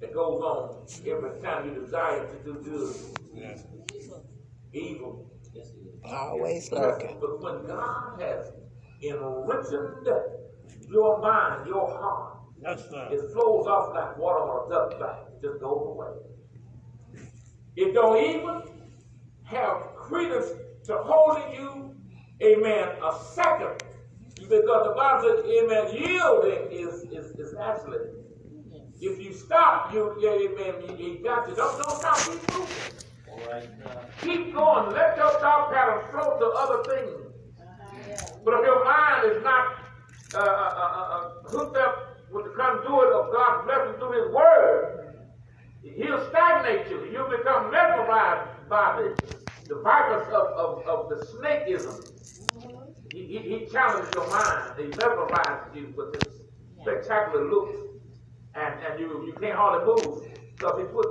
that 0.00 0.12
goes 0.12 0.40
on 0.42 0.86
every 1.06 1.40
time 1.40 1.68
you 1.68 1.80
desire 1.80 2.26
to 2.26 2.36
do 2.44 2.54
good. 2.62 2.94
Evil. 4.72 5.30
Yes, 5.52 5.68
it 5.70 5.86
is. 5.86 6.00
Always 6.04 6.72
lurking. 6.72 7.16
But 7.20 7.40
when 7.40 7.66
God 7.66 8.20
has 8.20 8.52
enriched 9.02 9.72
your 10.90 11.20
mind, 11.20 11.66
your 11.66 11.88
heart, 11.88 12.34
Yes, 12.60 12.82
it 13.10 13.32
flows 13.32 13.66
off 13.66 13.94
like 13.94 14.16
water 14.16 14.40
on 14.40 14.66
a 14.66 14.70
duck 14.70 14.98
back. 14.98 15.18
It 15.36 15.42
just 15.42 15.60
goes 15.60 15.86
away. 15.86 16.16
It 17.76 17.92
don't 17.92 18.18
even 18.22 18.62
have 19.44 19.94
credence 19.96 20.50
to 20.84 20.96
holding 20.98 21.54
you, 21.54 21.94
amen, 22.42 22.88
a 23.02 23.18
second. 23.34 23.82
Because 24.36 24.86
the 24.86 24.94
Bible 24.96 25.22
says, 25.22 25.44
amen, 25.44 25.94
yielding 25.94 26.70
is, 26.70 27.02
is, 27.04 27.30
is 27.38 27.54
actually, 27.60 27.98
if 29.00 29.18
you 29.18 29.32
stop, 29.32 29.92
you, 29.92 30.14
yeah, 30.20 30.30
amen, 30.30 30.98
you, 30.98 31.06
you 31.06 31.24
got 31.24 31.48
to, 31.48 31.54
don't, 31.54 31.82
don't 31.82 31.96
stop, 31.98 32.16
keep 32.18 32.52
moving. 32.52 32.76
All 33.30 33.38
right, 33.50 33.62
sir. 33.82 34.06
Keep 34.22 34.54
going. 34.54 34.92
Let 34.92 35.16
your 35.16 35.30
thought 35.40 35.72
pattern 35.72 36.10
flow 36.10 36.38
to 36.38 36.46
other 36.56 36.84
things. 36.84 37.24
But 38.44 38.54
if 38.54 38.66
your 38.66 38.84
mind 38.84 39.32
is 39.32 39.42
not 39.42 39.76
uh, 40.34 40.38
uh, 40.38 40.42
uh, 40.42 41.16
uh, 41.16 41.48
hooked 41.48 41.76
up 41.76 42.18
with 42.30 42.44
the 42.44 42.50
conduit 42.50 43.12
of 43.12 43.32
God's 43.32 43.64
blessing 43.66 43.98
through 43.98 44.12
His 44.22 44.32
Word, 44.32 45.03
He'll 45.84 46.28
stagnate 46.30 46.88
you. 46.88 47.04
You'll 47.12 47.28
become 47.28 47.70
mesmerized 47.70 48.68
by 48.68 48.96
the, 48.96 49.36
the 49.68 49.80
vipers 49.82 50.26
of, 50.28 50.46
of, 50.56 50.86
of 50.86 51.08
the 51.10 51.26
snakeism. 51.26 52.10
He, 53.12 53.26
he, 53.26 53.38
he 53.38 53.66
challenges 53.66 54.12
your 54.14 54.28
mind. 54.28 54.72
He 54.78 54.84
mesmerizes 54.84 55.76
you 55.76 55.94
with 55.96 56.14
his 56.14 56.40
spectacular 56.80 57.48
looks. 57.50 57.76
And, 58.54 58.74
and 58.88 59.00
you, 59.00 59.24
you 59.26 59.34
can't 59.40 59.56
hardly 59.56 59.84
move 59.84 60.28
because 60.56 60.78
he 60.78 60.84
put 60.84 61.06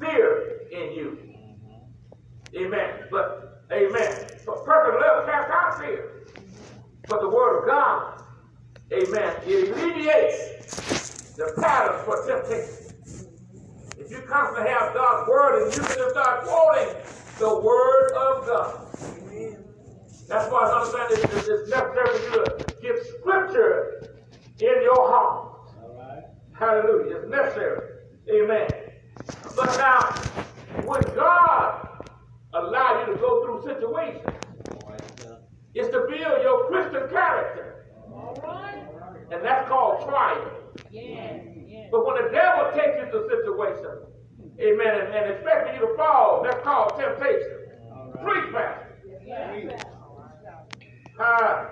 fear 0.00 0.62
in 0.72 0.92
you. 0.92 1.18
Mm-hmm. 1.22 2.64
Amen. 2.64 2.90
But, 3.10 3.64
amen. 3.72 4.26
So 4.44 4.62
perfect 4.64 5.00
love 5.00 5.26
casts 5.26 5.50
out 5.52 5.78
fear. 5.78 6.26
But 7.08 7.20
the 7.20 7.28
word 7.28 7.60
of 7.60 7.68
God, 7.68 8.22
amen, 8.92 9.36
it 9.46 9.70
alleviates 9.70 11.34
the 11.36 11.52
pattern 11.60 12.04
for 12.04 12.26
temptation. 12.26 12.85
If 14.06 14.12
you 14.12 14.22
constantly 14.22 14.70
have 14.70 14.94
God's 14.94 15.28
word 15.28 15.64
and 15.64 15.74
you 15.74 15.82
can 15.82 16.10
start 16.10 16.44
quoting 16.44 16.94
the 17.40 17.58
word 17.58 18.12
of 18.12 18.46
God. 18.46 18.86
That's 20.28 20.52
why 20.52 20.60
I 20.60 20.78
understand 20.78 21.10
it's, 21.10 21.48
it's 21.48 21.68
necessary 21.68 22.18
for 22.18 22.38
you 22.38 22.44
to 22.44 22.76
get 22.80 23.04
scripture 23.18 24.16
in 24.60 24.82
your 24.84 25.10
heart. 25.10 25.72
All 25.82 25.96
right. 25.98 26.22
Hallelujah. 26.52 27.16
It's 27.16 27.28
necessary. 27.28 27.80
Amen. 28.30 28.68
But 29.56 29.76
now, 29.76 30.00
when 30.84 31.02
God 31.16 32.08
allow 32.54 33.00
you 33.00 33.12
to 33.12 33.18
go 33.18 33.44
through 33.44 33.74
situations, 33.74 34.24
All 34.84 34.88
right, 34.88 35.02
it's 35.74 35.88
to 35.88 36.06
build 36.08 36.42
your 36.42 36.68
Christian 36.68 37.08
character. 37.10 37.86
And 39.32 39.44
that's 39.44 39.68
called 39.68 40.08
trial. 40.08 40.52
But 41.90 42.06
when 42.06 42.24
the 42.24 42.30
devil 42.30 42.72
takes 42.72 42.98
you 42.98 43.06
to 43.12 43.28
situations, 43.28 44.06
amen, 44.60 45.00
and, 45.00 45.14
and 45.14 45.34
expecting 45.34 45.74
you 45.74 45.88
to 45.88 45.96
fall, 45.96 46.42
that's 46.42 46.62
called 46.64 46.98
temptation. 46.98 47.66
Preach, 48.22 48.52
Pastor. 48.52 48.82
Uh, 51.18 51.66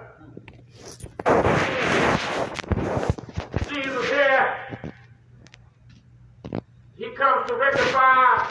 Jesus 3.69 4.11
here, 4.11 4.93
he 6.97 7.11
comes 7.11 7.49
to 7.49 7.57
rectify 7.57 8.51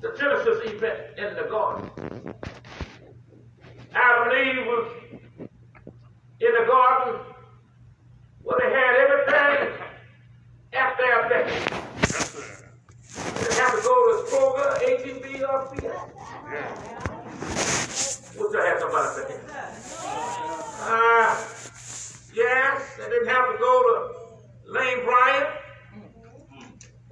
the 0.00 0.14
Genesis 0.18 0.72
event 0.72 1.00
in 1.18 1.34
the 1.34 1.48
garden. 1.50 1.90
Adam 3.92 4.30
and 4.30 4.48
Eve 4.48 4.66
was 4.66 4.92
in 6.40 6.52
the 6.52 6.66
garden 6.66 7.20
where 8.42 8.58
they 8.60 8.70
had 8.70 8.94
everything 8.96 9.85
at 10.96 11.28
their 11.28 11.28
beck. 11.28 11.46
They 13.24 13.40
didn't 13.40 13.58
have 13.58 13.76
to 13.76 13.82
go 13.82 13.94
to 14.12 14.30
Kroger, 14.30 14.70
H-E-B, 14.82 15.44
or 15.44 15.60
Fiat. 15.66 16.08
Wish 18.36 18.54
I 18.54 18.66
had 18.66 18.78
somebody 18.80 19.08
say 19.14 19.40
uh, 20.88 21.44
yes, 22.34 22.96
they 22.98 23.08
didn't 23.08 23.28
have 23.28 23.52
to 23.52 23.58
go 23.58 23.82
to 23.82 24.72
Lane 24.72 25.04
Bryant. 25.04 25.48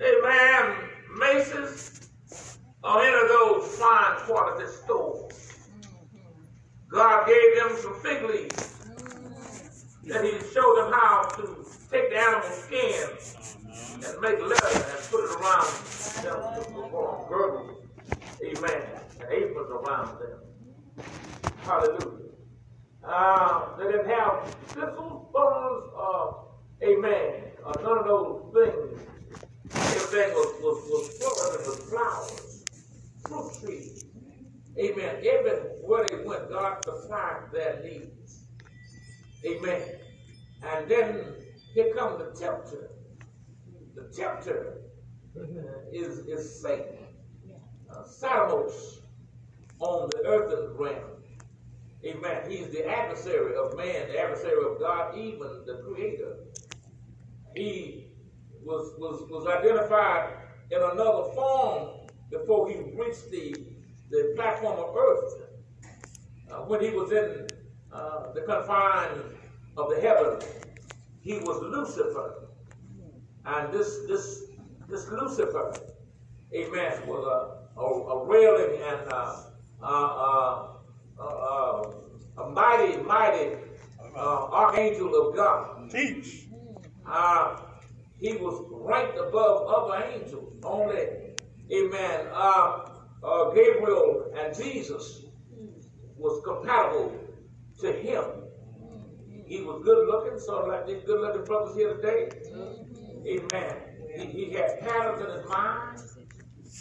Amen. 0.01 0.77
Macy's 1.18 2.09
or 2.83 3.03
any 3.03 3.14
of 3.16 3.29
those 3.29 3.77
fine 3.79 4.16
quality 4.27 4.66
stores. 4.85 5.68
God 6.88 7.27
gave 7.27 7.57
them 7.57 7.77
some 7.81 7.94
fig 8.01 8.23
leaves 8.23 8.75
that 10.05 10.25
He 10.25 10.33
showed 10.53 10.77
them 10.77 10.92
how 10.92 11.29
to 11.37 11.64
take 11.90 12.11
the 12.11 12.18
animal 12.18 12.42
skin 12.51 13.54
and 13.94 14.20
make 14.20 14.40
leather 14.40 14.74
and 14.74 15.08
put 15.10 15.24
it 15.24 15.30
around 15.40 15.66
them 16.22 16.38
to 16.54 16.70
perform 16.70 17.28
girdles. 17.28 17.84
Amen. 18.42 18.82
And 19.20 19.32
aprons 19.32 19.70
around 19.70 20.18
them. 20.18 21.04
Hallelujah. 21.62 22.24
Uh, 23.06 23.76
they 23.76 23.84
didn't 23.84 24.08
have 24.08 24.48
thistles, 24.68 25.28
thorns, 25.32 25.84
uh, 25.98 26.32
amen, 26.82 27.42
uh, 27.66 27.72
none 27.82 27.98
of 27.98 28.06
those 28.06 28.52
things. 28.54 29.00
Everything 29.74 30.32
was, 30.32 30.54
was, 30.62 31.18
was 31.20 31.66
with 31.66 31.90
flowers, 31.90 32.64
fruit 33.28 33.50
trees. 33.60 34.04
Amen. 34.78 35.16
Everywhere 35.22 36.06
they 36.08 36.24
went, 36.24 36.48
God 36.48 36.82
supplied 36.84 37.42
their 37.52 37.80
needs. 37.84 38.46
Amen. 39.46 39.82
And 40.62 40.88
then 40.88 41.24
here 41.74 41.94
comes 41.94 42.18
the 42.18 42.40
tempter. 42.40 42.90
The 43.94 44.02
tempter 44.14 44.78
is, 45.92 46.18
is 46.26 46.62
Satan. 46.62 46.98
uh, 47.90 48.02
on 49.80 50.11
the 50.11 50.28
earthen 50.28 50.76
realm. 50.76 51.11
Amen. 52.04 52.50
He's 52.50 52.70
the 52.70 52.87
adversary 52.87 53.57
of 53.57 53.76
man, 53.76 54.09
the 54.09 54.20
adversary 54.20 54.62
of 54.64 54.78
God, 54.78 55.16
even 55.16 55.64
the 55.66 55.83
creator. 55.87 56.37
He 57.57 58.09
was, 58.62 58.94
was, 58.98 59.28
was 59.30 59.46
identified 59.46 60.35
in 60.70 60.78
another 60.83 61.33
form 61.35 62.09
before 62.30 62.68
he 62.68 62.76
reached 62.94 63.30
the, 63.30 63.54
the 64.11 64.33
platform 64.37 64.78
of 64.78 64.96
earth. 64.96 65.42
Uh, 66.50 66.57
when 66.66 66.80
he 66.80 66.90
was 66.90 67.11
in 67.12 67.46
uh, 67.92 68.33
the 68.33 68.42
confines 68.42 69.22
of 69.76 69.90
the 69.90 70.00
heavens, 70.00 70.44
he 71.20 71.38
was 71.38 71.62
Lucifer. 71.62 72.43
And 73.46 73.72
this, 73.72 73.98
this, 74.09 74.44
this 74.88 75.09
Lucifer, 75.09 75.72
amen, 76.54 77.07
was 77.07 77.24
a, 77.26 77.80
a, 77.80 77.85
a 77.85 78.26
railing 78.26 78.83
and 78.83 79.12
uh, 79.12 79.42
uh, 79.83 79.87
uh, 79.87 80.68
uh, 81.18 81.24
uh, 81.24 81.92
a 82.42 82.50
mighty, 82.50 82.96
mighty 83.02 83.57
uh, 84.16 84.46
archangel 84.50 85.28
of 85.28 85.37
God. 85.37 85.90
Teach. 85.90 86.46
Uh, 87.07 87.57
he 88.18 88.35
was 88.37 88.64
ranked 88.70 89.18
above 89.18 89.66
other 89.68 90.04
angels. 90.07 90.54
Only, 90.64 91.35
amen, 91.72 92.26
uh, 92.33 92.88
uh, 93.22 93.50
Gabriel 93.50 94.33
and 94.38 94.57
Jesus 94.57 95.26
was 96.16 96.42
compatible 96.44 97.12
to 97.80 97.92
him. 97.92 98.24
He 99.46 99.61
was 99.61 99.83
good 99.85 100.07
looking, 100.09 100.38
sort 100.38 100.64
of 100.64 100.68
like 100.68 100.87
these 100.87 101.04
good 101.04 101.20
looking 101.20 101.44
brothers 101.44 101.76
here 101.76 101.94
today. 101.94 102.30
Amen. 103.26 103.76
He, 104.16 104.26
he 104.26 104.50
had 104.52 104.80
patterns 104.80 105.22
in 105.22 105.38
his 105.38 105.48
mind. 105.48 106.00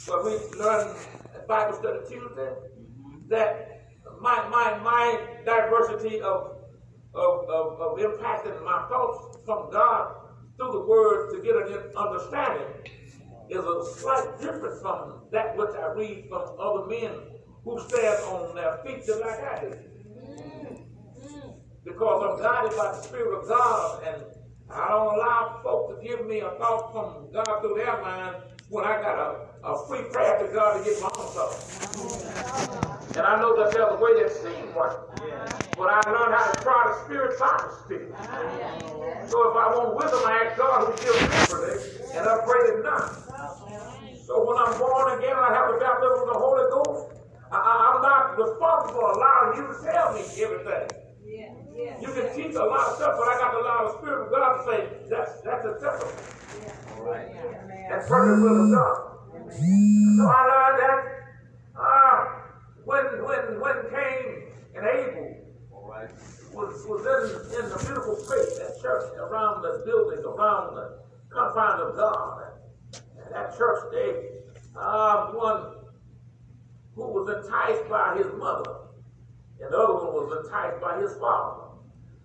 But 0.07 0.25
we 0.25 0.31
learned 0.59 0.97
at 1.33 1.47
Bible 1.47 1.77
study 1.77 1.99
Tuesday 2.09 2.51
that 3.29 3.87
my, 4.19 4.47
my, 4.49 4.77
my 4.79 5.27
diversity 5.45 6.19
of, 6.21 6.57
of, 7.13 7.49
of, 7.49 7.79
of 7.79 7.97
impacting 7.99 8.63
my 8.63 8.85
thoughts 8.89 9.37
from 9.45 9.71
God 9.71 10.15
through 10.57 10.71
the 10.73 10.81
Word 10.81 11.33
to 11.33 11.41
get 11.41 11.55
an 11.55 11.95
understanding 11.95 12.67
is 13.49 13.63
a 13.63 13.85
slight 13.99 14.39
difference 14.39 14.81
from 14.81 15.23
that 15.31 15.55
which 15.57 15.69
I 15.75 15.93
read 15.93 16.25
from 16.29 16.55
other 16.59 16.87
men 16.87 17.11
who 17.63 17.79
stand 17.87 18.23
on 18.25 18.55
their 18.55 18.77
feet 18.85 19.05
just 19.05 19.21
like 19.21 19.41
I 19.41 19.61
do. 19.61 19.67
Mm, 19.67 20.85
mm. 21.23 21.55
Because 21.83 22.23
I'm 22.23 22.41
guided 22.41 22.77
by 22.77 22.91
the 22.91 23.01
Spirit 23.01 23.39
of 23.39 23.47
God 23.47 24.03
and 24.03 24.23
I 24.73 24.87
don't 24.89 25.13
allow 25.15 25.59
folk 25.63 25.93
to 25.93 26.07
give 26.07 26.25
me 26.25 26.39
a 26.39 26.49
thought 26.57 26.91
from 26.91 27.31
God 27.31 27.61
through 27.61 27.75
their 27.77 28.01
mind 28.01 28.37
when 28.69 28.85
I 28.85 29.01
got 29.01 29.19
a, 29.19 29.67
a 29.67 29.87
free 29.87 30.01
prayer 30.11 30.41
to 30.41 30.51
God 30.51 30.77
to 30.77 30.83
get 30.83 30.99
my 30.99 31.09
own 31.13 31.29
thought. 31.29 31.53
And 33.15 33.21
I 33.21 33.39
know 33.39 33.55
that 33.57 33.71
there's 33.71 33.93
a 33.93 33.97
way 34.01 34.17
that 34.23 34.31
seems 34.33 34.73
right. 34.73 34.97
But 35.77 35.89
I 35.93 36.01
learned 36.09 36.33
how 36.33 36.51
to 36.51 36.61
try 36.61 36.81
the 36.89 37.05
Spirit 37.05 37.37
by 37.39 37.53
the 37.61 37.69
Spirit. 37.85 38.15
So 39.29 39.37
if 39.49 39.55
I 39.57 39.69
want 39.77 39.95
wisdom, 39.95 40.21
I 40.25 40.49
ask 40.49 40.57
God 40.57 40.89
who 40.89 40.91
gives 40.97 41.21
liberty 41.21 42.17
and 42.17 42.25
upbraided 42.25 42.83
none. 42.83 43.13
So 44.25 44.41
when 44.41 44.57
I'm 44.57 44.73
born 44.79 45.19
again 45.19 45.37
I 45.37 45.53
have 45.53 45.69
the 45.69 45.77
baptism 45.77 46.25
of 46.25 46.33
the 46.33 46.39
Holy 46.39 46.65
Ghost, 46.73 47.13
I, 47.51 47.61
I'm 47.61 48.01
not 48.01 48.37
responsible 48.37 48.97
for 48.97 49.11
allowing 49.13 49.57
you 49.57 49.63
to 49.69 49.75
tell 49.85 50.13
me 50.17 50.25
everything. 50.41 51.02
You 51.75 52.13
can 52.13 52.35
teach 52.35 52.55
a 52.55 52.63
lot 52.63 52.87
of 52.89 52.95
stuff, 52.95 53.15
but 53.17 53.27
I 53.27 53.37
got 53.39 53.51
to 53.51 53.57
allow 53.57 53.87
the 53.87 53.97
Spirit 53.99 54.25
of 54.25 54.31
God 54.31 54.57
to 54.57 54.63
say, 54.69 54.77
that's, 55.09 55.41
that's 55.41 55.65
acceptable. 55.65 56.13
That's 57.89 58.07
perfect 58.07 58.41
will 58.43 58.65
of 58.65 58.71
God. 58.71 58.95
So 59.51 60.23
I 60.29 60.41
learned 60.45 60.79
that 60.79 60.99
uh, 61.79 62.25
when, 62.85 63.05
when, 63.23 63.59
when 63.59 63.75
Cain 63.89 64.43
and 64.75 64.85
Abel 64.85 65.35
All 65.71 65.89
right. 65.89 66.09
was, 66.53 66.85
was 66.87 67.01
in, 67.01 67.63
in 67.63 67.69
the 67.69 67.77
beautiful 67.77 68.15
place, 68.25 68.57
that 68.59 68.79
church, 68.81 69.11
around 69.17 69.61
the 69.63 69.83
building, 69.85 70.23
around 70.23 70.75
the 70.75 70.99
confines 71.29 71.81
of 71.81 71.95
God. 71.95 72.43
And 73.17 73.33
that 73.33 73.57
church, 73.57 73.91
they, 73.91 74.29
uh, 74.75 75.31
one 75.31 75.73
who 76.95 77.07
was 77.07 77.29
enticed 77.43 77.89
by 77.89 78.15
his 78.17 78.27
mother, 78.37 78.75
and 79.59 79.71
the 79.73 79.77
other 79.77 79.95
one 79.95 80.13
was 80.13 80.45
enticed 80.45 80.79
by 80.81 80.99
his 81.01 81.15
father. 81.17 81.62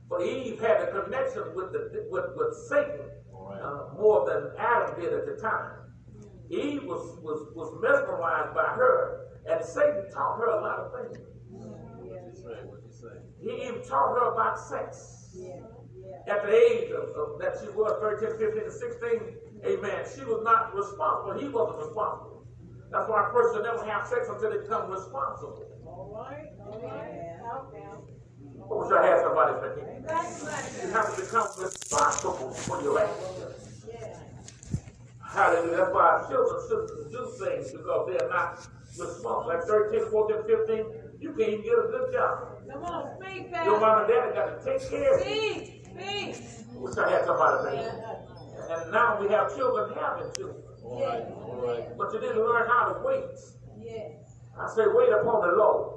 But 0.09 0.23
Eve 0.23 0.59
had 0.61 0.81
a 0.83 1.03
connection 1.03 1.55
with, 1.55 1.73
the, 1.73 2.07
with, 2.11 2.25
with 2.35 2.55
Satan 2.69 3.11
uh, 3.35 3.89
more 3.99 4.25
than 4.27 4.53
Adam 4.59 5.01
did 5.01 5.13
at 5.13 5.27
the 5.27 5.41
time. 5.41 5.73
Eve 6.51 6.85
was, 6.85 7.19
was, 7.23 7.53
was 7.55 7.77
mesmerized 7.83 8.55
by 8.55 8.73
her, 8.75 9.29
and 9.51 9.65
Satan 9.65 10.11
taught 10.11 10.39
her 10.39 10.47
a 10.47 10.61
lot 10.61 10.79
of 10.79 10.93
things. 10.93 11.27
What 11.51 12.25
you 12.25 12.33
say? 12.35 12.57
What 12.65 12.81
you 12.85 12.93
say? 12.93 13.21
He 13.43 13.69
even 13.69 13.83
taught 13.83 14.17
her 14.17 14.33
about 14.33 14.59
sex. 14.59 15.37
At 16.27 16.43
the 16.43 16.53
age 16.53 16.91
of, 16.91 17.11
of 17.11 17.39
that 17.41 17.57
she 17.61 17.69
was 17.77 17.93
13, 18.01 18.39
15, 18.39 18.63
and 18.65 18.73
16, 18.73 19.21
amen, 19.65 20.05
she 20.09 20.25
was 20.25 20.41
not 20.43 20.75
responsible. 20.75 21.39
He 21.39 21.49
wasn't 21.49 21.79
responsible. 21.85 22.47
That's 22.91 23.09
why 23.09 23.29
a 23.29 23.33
person 23.33 23.63
never 23.63 23.85
have 23.85 24.07
sex 24.07 24.29
until 24.29 24.51
they 24.51 24.59
become 24.59 24.91
responsible. 24.91 25.69
I 28.71 28.75
wish 28.75 28.93
I 28.93 29.07
had 29.07 29.21
somebody 29.23 29.53
for 29.61 29.77
me. 29.77 29.83
You 30.83 30.93
have 30.93 31.17
to 31.17 31.23
become 31.23 31.49
responsible 31.59 32.51
for 32.53 32.83
your 32.83 33.01
actions. 33.01 33.85
Hallelujah. 35.25 35.77
That's 35.77 35.95
why 35.95 36.01
our 36.01 36.29
children 36.29 36.61
shouldn't 36.69 37.13
do 37.13 37.33
things 37.39 37.73
because 37.73 38.09
they're 38.09 38.29
not 38.29 38.59
responsible. 38.99 39.45
Like 39.47 39.65
13, 39.65 40.11
14, 40.11 40.37
15, 40.47 40.85
you 41.21 41.33
can't 41.33 41.49
even 41.49 41.63
get 41.63 41.73
a 41.79 41.89
good 41.91 42.13
job. 42.13 42.49
Come 42.71 42.85
on, 42.85 43.21
speak, 43.21 43.51
Your 43.65 43.81
mom 43.81 44.05
and 44.05 44.09
dad 44.09 44.35
got 44.35 44.65
to 44.65 44.65
take 44.65 44.91
care 44.91 45.19
of 45.19 45.27
you. 45.27 45.35
Speak, 45.35 45.85
speak. 45.85 46.37
Wish 46.75 46.97
I 46.97 47.11
had 47.11 47.25
somebody 47.25 47.57
for 47.65 47.77
me. 47.77 47.83
And 48.71 48.93
now 48.93 49.21
we 49.21 49.29
have 49.29 49.55
children 49.57 49.93
having 49.99 50.31
children. 50.37 50.63
All 50.85 51.03
right. 51.03 51.23
All 51.23 51.67
right. 51.67 51.97
But 51.97 52.13
you 52.13 52.21
didn't 52.21 52.39
learn 52.39 52.69
how 52.69 52.93
to 52.93 53.01
wait. 53.05 53.25
Yes. 53.81 54.28
I 54.61 54.67
say 54.75 54.85
wait 54.87 55.13
upon 55.13 55.41
the 55.49 55.55
Lord. 55.57 55.95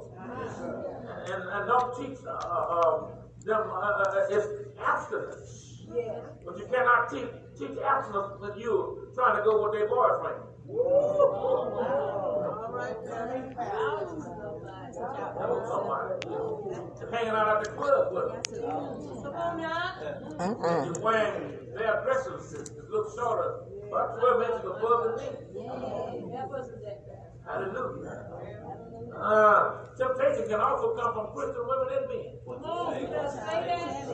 And, 1.25 1.43
and 1.43 1.67
don't 1.67 1.95
teach 1.97 2.17
uh, 2.25 2.29
uh, 2.31 3.07
them 3.45 3.61
uh, 3.69 3.73
uh, 3.73 4.27
it's 4.29 4.47
abstinence. 4.79 5.83
Yes. 5.93 6.19
But 6.45 6.57
you 6.57 6.65
cannot 6.65 7.09
teach, 7.11 7.29
teach 7.57 7.77
abstinence 7.83 8.33
when 8.39 8.57
you're 8.59 9.07
trying 9.15 9.37
to 9.37 9.43
go 9.43 9.61
with 9.63 9.73
their 9.73 9.87
boyfriend. 9.87 10.41
All 10.69 12.69
right, 12.71 12.95
Pastor. 13.05 13.53
Hello, 15.37 15.57
somebody. 15.67 16.13
Hanging 17.11 17.35
out 17.35 17.47
at 17.57 17.63
the 17.63 17.69
club 17.71 18.13
with 18.13 18.27
them. 18.31 18.41
Come 19.23 19.35
on 19.35 19.57
now. 19.61 20.85
You're 20.85 20.99
wearing 21.01 21.43
their 21.75 21.95
dresses 22.03 22.51
that 22.53 22.89
look 22.89 23.07
shorter, 23.17 23.49
about 23.87 24.19
12 24.19 24.41
inches 24.43 24.65
above 24.65 24.99
the 25.03 25.11
knee. 25.17 25.35
Help 26.35 26.51
us 26.53 26.65
with 26.71 26.83
that, 26.85 26.97
Pastor. 27.07 27.20
Hallelujah. 27.51 28.31
Uh, 29.13 29.91
temptation 29.97 30.47
can 30.47 30.61
also 30.61 30.95
come 30.95 31.13
from 31.13 31.27
Christian 31.35 31.67
women 31.67 31.87
and 31.97 32.07
men. 32.07 32.31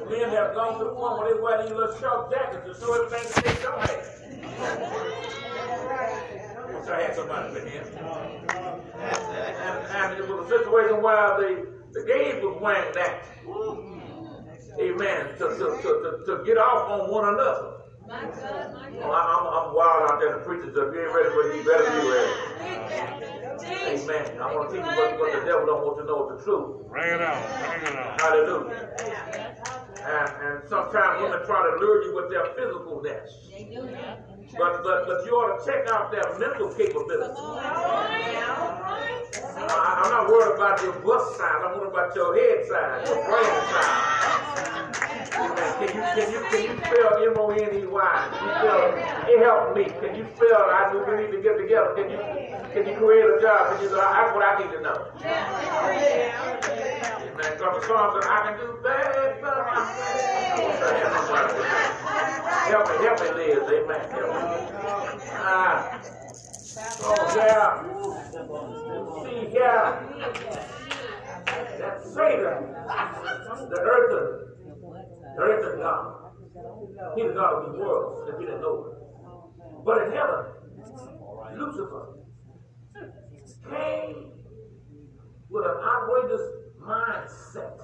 Men 0.10 0.30
have 0.32 0.56
gone 0.56 0.80
to 0.80 0.86
the 0.86 0.92
point 0.92 1.20
where 1.20 1.28
they 1.34 1.40
wear 1.40 1.62
these 1.62 1.72
little 1.72 1.96
short 2.00 2.32
jackets 2.32 2.66
to 2.66 2.74
show 2.82 2.94
everything 2.96 3.30
that 3.36 3.44
they 3.46 3.56
don't 3.62 3.80
have. 3.86 4.04
Wish 6.68 6.90
I 6.90 7.02
had 7.04 7.16
somebody 7.16 7.54
for 7.54 7.62
him. 7.62 7.86
And, 8.98 9.78
and, 9.88 10.20
it 10.20 10.28
was 10.28 10.38
a 10.46 10.58
situation 10.58 11.02
where 11.04 11.38
the, 11.38 11.50
the 11.94 12.02
gays 12.08 12.44
was 12.44 12.58
wearing 12.60 12.94
that. 12.96 13.24
Amen. 14.80 15.38
To, 15.38 15.46
to, 15.46 15.66
to, 15.82 15.90
to, 16.04 16.38
to 16.38 16.44
get 16.44 16.58
off 16.58 16.90
on 16.90 17.12
one 17.12 17.34
another. 17.36 17.77
My 18.08 18.24
God, 18.24 18.74
my 18.74 18.90
Well, 18.92 19.12
God. 19.12 19.12
Oh, 19.12 19.36
I'm, 19.36 19.44
I'm 19.52 19.76
wild 19.76 20.12
out 20.12 20.20
there. 20.22 20.40
The 20.40 20.44
preachers 20.48 20.78
are 20.78 20.92
getting 20.96 21.12
ready 21.12 21.30
for 21.36 21.44
you. 21.52 21.60
Better 21.68 21.92
be 21.92 22.08
ready. 22.08 22.34
Speak, 22.56 22.80
Pastor. 22.88 23.28
Teach. 23.60 24.08
Amen. 24.08 24.26
I 24.40 24.56
want 24.56 24.70
to 24.72 24.76
teach 24.78 24.86
you 24.88 24.96
what, 24.96 25.20
what 25.20 25.32
the 25.36 25.44
devil 25.44 25.66
don't 25.68 25.84
want 25.84 25.98
to 26.00 26.06
know 26.08 26.32
is 26.32 26.40
the 26.40 26.44
truth. 26.48 26.88
Bring 26.88 27.04
it 27.04 27.22
out. 27.22 27.36
Bring 27.68 27.84
it 27.84 28.00
out. 28.00 28.22
Hallelujah. 28.22 28.88
And, 30.08 30.30
and 30.40 30.56
sometimes 30.70 31.20
women 31.20 31.44
try 31.46 31.60
to 31.68 31.74
lure 31.84 32.00
you 32.08 32.16
with 32.16 32.32
their 32.32 32.48
physicalness. 32.56 33.28
They 33.52 33.68
do 33.76 33.84
that. 33.92 34.24
But, 34.56 34.84
but, 34.88 35.04
but 35.06 35.26
you 35.28 35.36
ought 35.36 35.60
to 35.60 35.66
check 35.68 35.84
out 35.92 36.12
their 36.12 36.24
mental 36.40 36.72
capability. 36.72 37.36
All 37.36 37.56
right, 37.60 38.40
all 38.56 38.80
right. 38.88 39.28
I, 39.68 40.02
I'm 40.06 40.12
not 40.12 40.32
worried 40.32 40.56
about 40.56 40.82
your 40.82 40.94
bust 41.04 41.36
size. 41.38 41.60
I'm 41.60 41.76
worried 41.78 41.92
about 41.92 42.16
your 42.16 42.32
head 42.40 42.64
size, 42.72 43.10
your 43.10 43.20
brain 43.28 43.52
size. 43.76 44.77
Can 45.38 45.88
you, 45.88 46.02
can 46.02 46.28
you, 46.34 46.40
can 46.50 46.62
you 46.64 46.74
spell 46.82 47.12
M-O-N-E-Y? 47.22 48.14
Can 48.34 48.42
you 48.42 48.54
spell, 48.58 48.82
it 49.30 49.40
helped 49.44 49.78
me. 49.78 49.86
Can 49.86 50.16
you 50.16 50.26
spell, 50.36 50.64
I 50.74 50.90
knew 50.92 51.06
we 51.06 51.14
need 51.22 51.32
to 51.32 51.42
get 51.42 51.58
together. 51.58 51.94
Can 51.94 52.10
you, 52.10 52.18
can 52.74 52.84
you 52.90 52.96
create 52.98 53.26
a 53.26 53.38
job? 53.42 53.78
Can 53.78 53.84
you, 53.84 53.90
that's 53.94 54.34
what 54.34 54.44
I 54.44 54.58
need 54.58 54.72
to 54.74 54.82
know. 54.82 54.98
Amen. 55.22 56.34
Because 57.38 57.78
the 57.78 57.86
said, 57.86 58.26
I 58.26 58.50
can 58.50 58.58
do 58.58 58.68
that, 58.84 59.38
Help 62.68 62.86
me, 62.90 62.96
help 63.06 63.20
me, 63.22 63.30
Liz. 63.38 63.64
Amen. 63.70 64.02
Help 64.12 64.30
me. 64.34 64.42
Ah, 65.40 66.02
Oh, 67.00 67.34
yeah. 67.36 67.84
See, 69.24 69.50
yeah. 69.54 69.84
That 71.80 72.04
Satan, 72.04 72.60
the 73.70 73.80
earth, 73.82 74.47
the 75.38 75.44
earth 75.44 75.74
is 75.74 75.80
God. 75.80 76.14
He's 77.16 77.28
the 77.28 77.34
God 77.34 77.54
of 77.54 77.72
the 77.72 77.78
world, 77.78 78.28
if 78.34 78.42
you 78.42 78.48
didn't 78.48 78.62
know. 78.62 78.96
But 79.86 80.08
in 80.08 80.12
heaven, 80.12 80.46
Lucifer 81.56 82.18
came 83.70 84.32
with 85.50 85.66
an 85.66 85.78
outrageous 85.78 86.42
mindset 86.82 87.78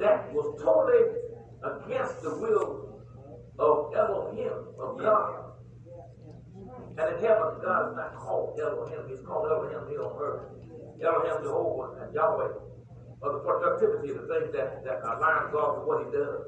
that 0.00 0.32
was 0.34 0.60
totally 0.60 1.14
against 1.62 2.22
the 2.22 2.34
will 2.38 3.04
of 3.58 3.94
Elohim, 3.94 4.52
of 4.80 4.98
God. 4.98 5.44
And 6.98 7.16
in 7.16 7.22
heaven, 7.22 7.62
God 7.62 7.90
is 7.90 7.96
not 7.96 8.16
called 8.16 8.58
Elohim, 8.60 9.08
he's 9.08 9.24
called 9.24 9.46
Elohim 9.48 9.88
here 9.88 10.02
on 10.02 10.16
earth. 10.20 10.42
Elohim, 11.00 11.42
Jehovah, 11.44 12.02
and 12.02 12.12
Yahweh 12.12 12.67
are 13.22 13.32
the 13.32 13.38
productivity 13.38 14.10
of 14.10 14.22
the 14.22 14.26
things 14.28 14.52
that, 14.54 14.84
that 14.84 15.00
align 15.02 15.52
God 15.52 15.78
with 15.78 15.86
what 15.86 16.06
he 16.06 16.10
does. 16.12 16.44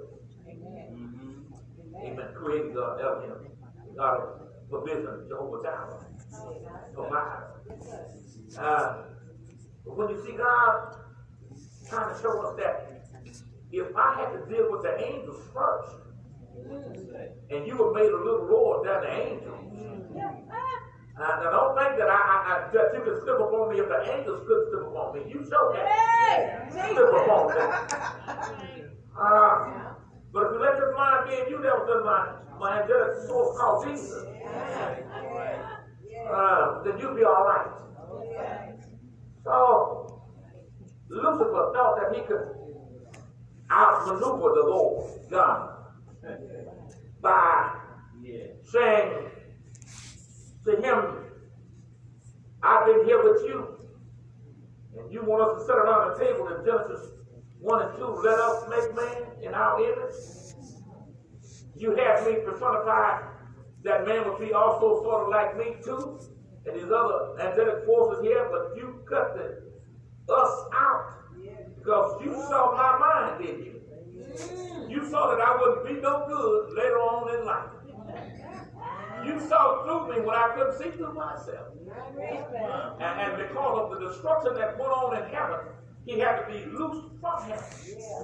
Amen. 2.02 2.28
Creating 2.34 2.74
God, 2.74 3.00
Elohim, 3.00 3.32
God 3.96 4.20
of 4.20 4.70
provision, 4.70 5.26
Jehovah 5.28 5.62
Jireh, 5.62 6.06
provide. 6.94 7.42
Uh, 8.58 9.02
but 9.84 9.96
when 9.96 10.08
you 10.10 10.24
see 10.24 10.32
God 10.36 10.96
trying 11.88 12.14
to 12.14 12.22
show 12.22 12.40
us 12.46 12.56
that 12.58 13.04
if 13.72 13.96
I 13.96 14.14
had 14.20 14.32
to 14.32 14.46
deal 14.52 14.70
with 14.70 14.82
the 14.82 14.98
angels 15.02 15.42
first, 15.52 15.96
and 17.50 17.66
you 17.66 17.76
were 17.76 17.92
made 17.92 18.10
a 18.10 18.16
little 18.16 18.46
lower 18.46 18.84
than 18.84 19.02
the 19.02 19.10
angels, 19.10 19.56
uh, 21.18 21.42
now 21.42 21.50
don't 21.50 21.76
think 21.76 21.98
that 21.98 22.08
I, 22.08 22.14
I, 22.14 22.38
I 22.46 22.72
that 22.72 22.94
you 22.94 23.02
can 23.02 23.16
slip 23.22 23.40
up 23.40 23.52
on 23.52 23.72
me 23.72 23.80
if 23.80 23.88
the 23.88 24.00
angels 24.12 24.46
could 24.46 24.70
slip 24.70 24.86
up 24.86 24.96
on 24.96 25.14
me. 25.16 25.20
You 25.28 25.44
sure 25.48 25.74
can 25.74 26.70
slip 26.70 27.14
up 27.14 27.28
on 27.28 27.44
me. 27.48 28.84
Uh, 29.20 29.92
but 30.32 30.46
if 30.46 30.52
you 30.52 30.60
let 30.60 30.76
this 30.76 30.94
mind 30.96 31.28
be 31.28 31.34
in 31.34 31.48
you, 31.50 31.60
that 31.60 31.74
was 31.76 31.90
in 31.92 32.04
my, 32.06 32.40
my 32.58 32.80
angelic 32.80 33.26
source 33.26 33.58
called 33.58 33.84
Jesus, 33.86 34.24
uh, 36.32 36.82
then 36.84 36.98
you'll 36.98 37.14
be 37.14 37.24
all 37.24 37.44
right. 37.44 37.68
So 39.44 40.22
Lucifer 41.08 41.72
thought 41.74 41.96
that 42.00 42.14
he 42.16 42.22
could 42.22 42.48
outmaneuver 43.70 44.54
the 44.54 44.64
Lord 44.66 45.10
God 45.30 45.70
by 47.20 47.76
saying 48.64 49.30
to 50.64 50.76
him, 50.80 51.16
I've 52.62 52.86
been 52.86 53.04
here 53.04 53.22
with 53.22 53.42
you, 53.44 53.78
and 54.98 55.12
you 55.12 55.22
want 55.22 55.42
us 55.42 55.60
to 55.60 55.66
sit 55.66 55.76
around 55.76 56.12
the 56.12 56.24
table 56.24 56.48
in 56.48 56.64
Genesis 56.64 57.12
1 57.60 57.82
and 57.82 57.98
2, 57.98 58.04
let 58.24 58.38
us 58.38 58.64
make 58.68 58.94
man 58.94 59.22
in 59.42 59.54
our 59.54 59.82
image. 59.82 60.14
You 61.76 61.94
had 61.96 62.26
me 62.26 62.36
personified 62.44 63.24
that 63.84 64.06
man 64.06 64.28
would 64.28 64.38
be 64.38 64.52
also 64.52 65.02
sort 65.02 65.24
of 65.24 65.28
like 65.28 65.56
me 65.56 65.76
too, 65.82 66.20
and 66.66 66.76
these 66.76 66.84
other 66.84 67.40
angelic 67.40 67.86
forces 67.86 68.22
here, 68.22 68.48
but 68.50 68.76
you 68.76 69.00
cut 69.08 69.34
the 69.36 69.70
us 70.32 70.64
out 70.74 71.20
because 71.76 72.22
you 72.24 72.32
saw 72.32 72.72
my 72.76 72.98
mind, 72.98 73.44
didn't 73.44 73.64
you? 73.64 73.80
You 74.88 75.08
saw 75.10 75.34
that 75.34 75.40
I 75.40 75.56
wouldn't 75.58 75.86
be 75.86 76.00
no 76.00 76.26
good 76.28 76.76
later 76.76 76.98
on 76.98 77.38
in 77.38 77.44
life. 77.46 77.79
You 79.24 79.40
saw 79.48 79.84
through 79.84 80.14
me 80.14 80.20
when 80.24 80.36
I 80.36 80.52
couldn't 80.54 80.78
see 80.78 80.90
through 80.96 81.14
myself. 81.14 81.68
And, 83.00 83.20
and 83.20 83.36
because 83.36 83.78
of 83.78 83.90
the 83.90 84.08
destruction 84.08 84.54
that 84.54 84.78
went 84.78 84.92
on 84.92 85.16
in 85.16 85.28
heaven, 85.30 85.60
he 86.06 86.18
had 86.18 86.40
to 86.40 86.46
be 86.46 86.64
loosed 86.66 87.08
from 87.20 87.42
heaven. 87.42 87.64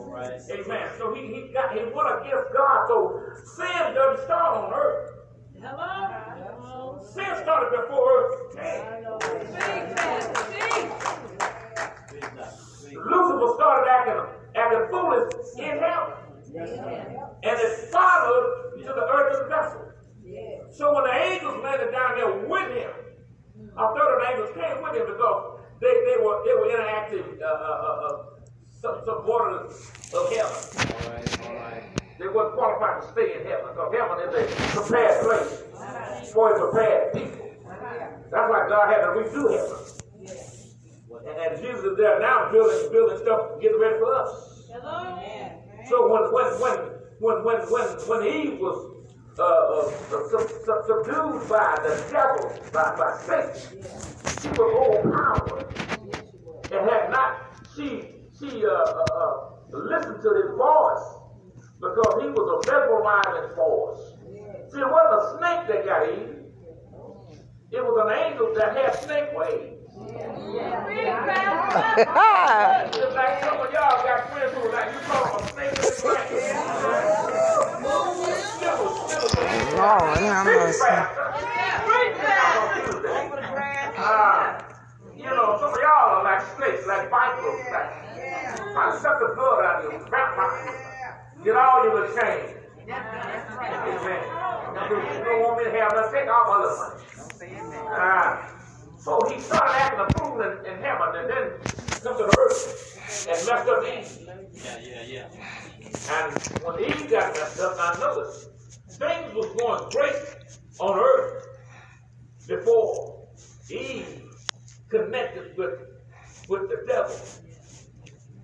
Right. 0.06 0.40
Amen. 0.50 0.88
So 0.98 1.14
he, 1.14 1.26
he 1.26 1.52
got 1.52 1.72
he 1.72 1.84
went 1.84 2.08
against 2.20 2.52
God. 2.56 2.86
So 2.88 3.20
sin 3.56 3.94
doesn't 3.94 4.24
start 4.24 4.56
on 4.56 4.72
earth. 4.72 5.12
Hello? 5.60 7.00
Sin 7.12 7.26
started 7.42 7.70
before 7.76 8.10
earth 8.18 8.56
came. 8.56 8.82
Speak, 9.20 9.96
Pastor, 9.96 10.34
speak. 10.52 10.90
Lucifer 12.96 13.52
started 13.56 13.90
acting, 13.90 14.22
acting 14.56 14.86
foolish 14.90 15.32
in 15.58 15.78
heaven. 15.78 16.14
And 17.42 17.60
it 17.60 17.90
followed 17.90 18.72
to 18.78 18.88
the 18.88 19.06
earthen 19.12 19.48
vessel. 19.48 19.85
So 20.70 20.94
when 20.94 21.04
the 21.04 21.14
angels 21.14 21.62
landed 21.62 21.92
down 21.92 22.16
there 22.16 22.32
with 22.46 22.68
him, 22.72 22.90
a 23.76 23.94
third 23.94 24.10
of 24.12 24.18
the 24.20 24.28
angels 24.30 24.50
came 24.52 24.82
with 24.82 24.94
him 24.94 25.06
because 25.06 25.60
they, 25.80 25.92
they 26.04 26.16
were 26.22 26.44
they 26.44 26.54
were 26.54 26.70
interacting 26.70 27.38
uh, 27.42 27.46
uh, 27.46 27.50
uh, 27.50 28.06
uh, 28.06 28.24
some, 28.80 29.00
some 29.04 29.24
borders 29.24 29.72
of 30.12 30.28
heaven. 30.32 30.52
All 30.76 31.12
right, 31.12 31.46
all 31.46 31.54
right. 31.54 31.82
They 32.18 32.28
weren't 32.28 32.54
qualified 32.54 33.02
to 33.02 33.08
stay 33.12 33.40
in 33.40 33.46
heaven 33.46 33.72
because 33.72 33.92
heaven 33.92 34.16
is 34.28 34.32
a 34.36 34.80
prepared 34.80 35.24
place 35.24 36.32
for 36.32 36.56
a 36.56 36.70
prepared 36.70 37.12
people. 37.12 37.50
That's 38.30 38.48
why 38.50 38.66
God 38.68 38.88
had 38.92 39.00
to 39.02 39.12
redo 39.16 39.52
heaven. 39.52 39.96
And, 41.26 41.38
and 41.40 41.62
Jesus 41.62 41.84
is 41.84 41.96
there 41.96 42.20
now 42.20 42.50
building 42.52 42.92
building 42.92 43.18
stuff, 43.18 43.60
getting 43.60 43.80
ready 43.80 43.98
for 43.98 44.14
us. 44.14 44.68
Hello? 44.72 45.18
So 45.88 46.12
when 46.12 46.32
when 46.32 46.60
when 46.60 46.78
when 47.20 47.44
when 47.44 47.58
when 47.70 47.88
when 48.08 48.26
Eve 48.26 48.58
was 48.60 48.95
uh, 49.38 49.42
uh, 49.42 49.90
sub, 50.28 50.48
subdued 50.86 51.48
by 51.48 51.78
the 51.82 52.04
devil, 52.10 52.52
by, 52.72 52.94
by 52.96 53.16
Satan, 53.18 53.82
she 54.40 54.48
was 54.48 55.04
overpowered 55.04 55.66
and 56.72 56.90
had 56.90 57.10
not 57.10 57.36
she 57.74 58.16
she 58.38 58.64
uh, 58.64 58.70
uh, 58.70 59.04
uh, 59.14 59.50
listened 59.72 60.22
to 60.22 60.30
his 60.34 60.50
voice 60.56 61.06
because 61.80 62.22
he 62.22 62.28
was 62.28 62.46
a 62.48 62.70
mesmerizing 62.70 63.54
force. 63.54 64.00
See, 64.72 64.80
it 64.80 64.90
wasn't 64.90 65.22
a 65.22 65.38
snake 65.38 65.68
that 65.68 65.86
got 65.86 66.08
Eve. 66.08 66.36
It 67.70 67.82
was 67.84 67.96
an 68.04 68.12
angel 68.18 68.54
that 68.54 68.76
had 68.76 68.94
snake 69.04 69.32
ways. 69.34 69.75
Lord, 79.76 80.18
have 80.18 80.46
you 85.16 85.24
know, 85.24 85.58
some 85.58 85.72
of 85.72 85.78
y'all 85.80 86.14
are 86.14 86.24
like 86.24 86.42
snakes, 86.56 86.86
like 86.86 87.10
vipers, 87.10 87.66
suck 89.02 89.18
the. 89.18 89.26
Get 91.44 91.56
all 91.56 91.84
you 91.84 91.92
will 91.92 92.08
change. 92.08 92.56
Amen. 92.88 94.22
You 94.86 95.24
don't 95.24 95.42
want 95.42 95.58
me 95.58 95.64
to 95.64 95.70
have 95.78 95.92
nothing, 95.94 96.12
take 96.12 96.28
all 96.28 96.44
my 96.46 96.54
other 96.62 96.74
money. 96.76 97.02
Uh, 97.90 98.55
so 99.06 99.20
he 99.32 99.40
started 99.40 99.70
acting 99.70 100.00
a 100.00 100.18
fool 100.18 100.40
in, 100.40 100.66
in 100.66 100.82
heaven 100.82 101.14
and 101.14 101.30
then 101.30 101.50
come 102.02 102.18
to 102.18 102.24
the 102.24 102.36
earth 102.40 103.28
and 103.28 103.46
messed 103.46 103.68
up 103.68 103.84
Eve. 103.84 104.28
Yeah, 104.52 104.78
yeah, 104.82 105.02
yeah. 105.06 105.28
And 106.10 106.36
when 106.64 106.80
Eve 106.82 107.08
got 107.08 107.32
messed 107.34 107.60
up, 107.60 107.76
I 107.78 107.96
noticed 108.00 108.50
things 108.88 109.32
was 109.32 109.54
going 109.60 109.88
great 109.90 110.16
on 110.80 110.98
earth 110.98 111.46
before 112.48 113.28
Eve 113.70 114.24
connected 114.88 115.56
with, 115.56 115.82
with 116.48 116.62
the 116.68 116.84
devil. 116.88 117.16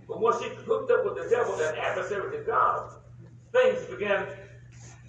But 0.07 0.21
once 0.21 0.45
she 0.45 0.49
hooked 0.49 0.93
up 0.93 1.05
with 1.05 1.25
the 1.25 1.29
devil, 1.29 1.57
that 1.57 1.77
adversary 1.77 2.39
to 2.39 2.45
God, 2.45 2.99
things 3.51 3.85
began 3.87 4.29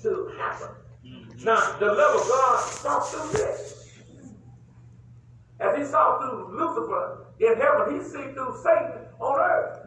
to 0.01 0.32
happen. 0.36 0.70
Mm-hmm. 1.06 1.43
Now, 1.43 1.78
the 1.78 1.93
love 1.93 2.22
of 2.22 2.28
God 2.28 2.60
saw 2.60 2.99
through 3.01 3.34
this. 3.34 3.72
As 5.64 5.78
he 5.78 5.86
saw 5.86 6.20
through 6.20 6.59
Lucifer 6.59 7.28
in 7.39 7.55
heaven, 7.57 7.95
he 7.95 8.03
see 8.03 8.34
through 8.34 8.55
Satan 8.64 9.07
on 9.20 9.39
earth. 9.39 9.80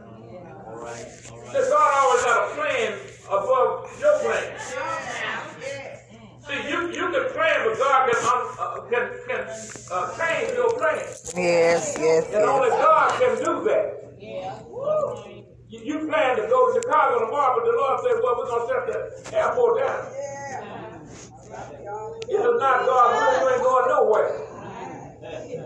All 0.67 0.77
right, 0.77 1.07
all 1.31 1.39
See. 1.53 1.71
God 1.71 1.95
always 2.01 2.25
got 2.25 2.51
a 2.51 2.55
plan 2.55 2.99
above 3.29 4.01
your 4.01 4.19
plan. 4.21 4.59
See, 6.49 6.71
you, 6.71 6.81
you 6.93 7.11
can 7.13 7.33
plan, 7.33 7.61
but 7.69 7.79
God 7.79 8.11
can, 8.11 8.23
un, 8.25 8.43
uh, 8.59 8.81
can, 8.91 9.11
can 9.29 9.43
uh, 9.93 10.17
change 10.19 10.55
your 10.57 10.73
plan. 10.79 10.97
Yes, 11.37 11.97
yes, 12.01 12.27
And 12.33 12.45
only. 12.45 12.71
God 12.71 13.21
can 13.21 13.37
do 13.45 13.65
that. 13.65 14.17
You, 15.69 15.81
you 15.85 16.09
plan 16.09 16.37
to 16.37 16.43
go 16.49 16.73
to 16.73 16.81
Chicago 16.81 17.27
tomorrow, 17.27 17.59
but 17.59 17.65
the 17.71 17.77
Lord 17.77 18.01
said, 18.01 18.21
well, 18.23 18.37
we're 18.39 18.47
going 18.47 18.69
to 18.69 18.75
shut 18.75 19.31
the 19.31 19.37
airport 19.37 19.81
down. 19.81 20.07
Yeah. 20.15 21.01
It 22.29 22.41
is 22.41 22.61
not 22.61 22.87
God 22.87 23.13
will, 23.15 23.41
you 23.49 23.55
ain't 23.55 23.63
going 23.63 23.89
nowhere. 23.89 24.46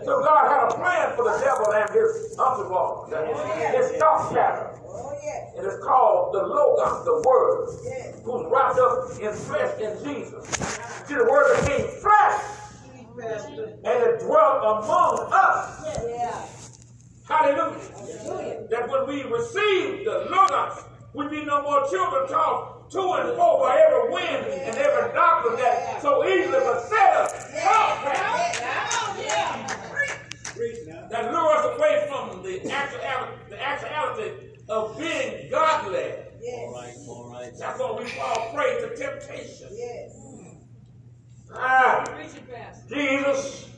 So 0.05 0.21
God 0.23 0.47
had 0.47 0.69
a 0.69 0.75
plan 0.75 1.15
for 1.15 1.23
the 1.25 1.37
devil 1.43 1.73
and 1.73 1.89
his 1.89 2.37
entourage, 2.37 3.09
his 3.75 3.99
thought 3.99 4.33
pattern. 4.33 4.77
It 5.57 5.65
is 5.65 5.83
called 5.83 6.33
the 6.33 6.43
Logos, 6.43 7.05
the 7.05 7.21
Word, 7.27 7.67
who's 8.23 8.51
wrapped 8.51 8.79
up 8.79 9.09
in 9.19 9.33
flesh 9.33 9.79
in 9.79 10.03
Jesus. 10.03 10.45
See, 11.05 11.15
the 11.15 11.25
Word 11.25 11.61
became 11.61 11.87
flesh 12.01 12.41
and 13.21 14.03
it 14.03 14.19
dwelt 14.21 14.63
among 14.63 15.29
us. 15.31 16.79
Hallelujah. 17.27 18.67
That 18.69 18.89
when 18.89 19.07
we 19.07 19.23
receive 19.23 20.05
the 20.05 20.27
Logos, 20.29 20.83
we 21.13 21.27
be 21.27 21.43
no 21.43 21.61
more 21.63 21.87
children 21.89 22.27
tossed 22.27 22.80
to 22.91 22.99
and 22.99 23.35
fro 23.35 23.59
by 23.59 23.79
every 23.87 24.11
wind 24.11 24.45
and 24.47 24.77
every 24.77 25.13
doctrine 25.13 25.55
that 25.57 26.01
so 26.01 26.25
easily 26.27 26.59
beset 26.59 27.15
us. 27.15 27.31
That 31.09 31.31
lure 31.31 31.55
us 31.57 31.77
away 31.77 32.05
from 32.09 32.43
the 32.43 32.71
actuality, 32.71 33.33
the 33.49 33.61
actuality 33.61 34.31
of 34.69 34.97
being 34.97 35.49
godly. 35.49 36.13
All 36.53 36.73
right, 36.73 36.93
all 37.07 37.29
right. 37.31 37.51
That's 37.57 37.79
why 37.79 37.97
we 37.99 38.05
fall 38.09 38.51
prey 38.53 38.81
to 38.81 38.95
temptation. 38.95 39.69
Ah, 41.53 42.03
it, 42.03 42.49
Pastor. 42.49 42.95
Jesus 42.95 43.69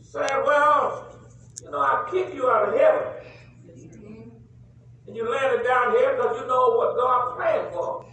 said, 0.00 0.42
Well, 0.44 1.18
you 1.62 1.70
know, 1.70 1.78
I 1.80 2.08
kick 2.10 2.34
you 2.34 2.48
out 2.48 2.68
of 2.68 2.78
heaven. 2.78 3.27
And 5.08 5.16
you 5.16 5.28
landed 5.30 5.64
down 5.64 5.92
here 5.92 6.14
because 6.16 6.38
you 6.40 6.46
know 6.46 6.68
what 6.76 6.96
God 6.96 7.36
planned 7.36 7.72
for. 7.72 8.04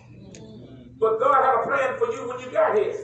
But 0.97 1.19
God 1.19 1.43
had 1.43 1.55
a 1.59 1.63
plan 1.67 1.99
for 1.99 2.11
you 2.13 2.27
when 2.29 2.39
you 2.39 2.49
got 2.51 2.77
here. 2.77 2.95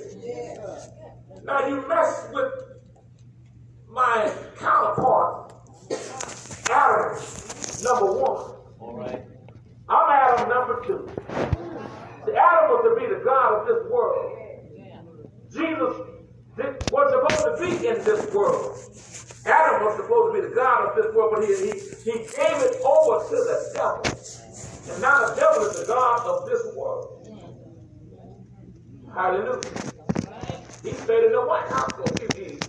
Now 1.44 1.68
you 1.68 1.86
mess 1.90 2.28
with 2.34 2.54
my 3.90 4.32
counterpart, 4.58 5.54
Adam, 6.72 7.22
number 7.84 8.06
one. 8.14 8.56
All 8.80 8.96
right. 8.98 9.26
I'm 9.90 10.10
Adam 10.10 10.48
number 10.50 10.82
two. 10.88 11.10
See, 12.26 12.32
Adam 12.34 12.70
was 12.70 12.86
to 12.88 12.96
be 12.98 13.14
the 13.14 13.22
God 13.26 13.60
of 13.60 13.68
this 13.68 13.92
world. 13.92 14.38
Jesus 15.52 16.08
did- 16.56 16.92
was 16.92 17.12
supposed 17.12 17.60
to 17.60 17.66
be 17.66 17.88
in 17.88 18.02
this 18.06 18.34
world. 18.34 18.78
Adam 19.46 19.84
was 19.86 19.96
supposed 19.98 20.36
to 20.36 20.42
be 20.42 20.48
the 20.50 20.56
God 20.56 20.90
of 20.90 20.96
this 20.96 21.14
world, 21.16 21.34
but 21.36 21.44
he, 21.44 21.56
he, 21.56 21.72
he 22.04 22.18
gave 22.20 22.58
it 22.62 22.82
over 22.86 23.26
to 23.28 23.36
the 23.36 23.72
devil. 23.74 24.04
And 24.94 25.02
now 25.02 25.28
the 25.28 25.36
devil 25.36 25.66
is 25.66 25.80
the 25.80 25.86
God 25.88 26.28
of 26.28 26.50
this 26.50 26.62
world. 26.76 27.28
Hallelujah. 29.14 29.62
He 30.84 30.92
stayed 30.94 31.26
in 31.26 31.32
the 31.32 31.42
White 31.42 31.68
House 31.70 31.92
for 31.94 32.04
a 32.04 32.30
few 32.32 32.44
years. 32.44 32.60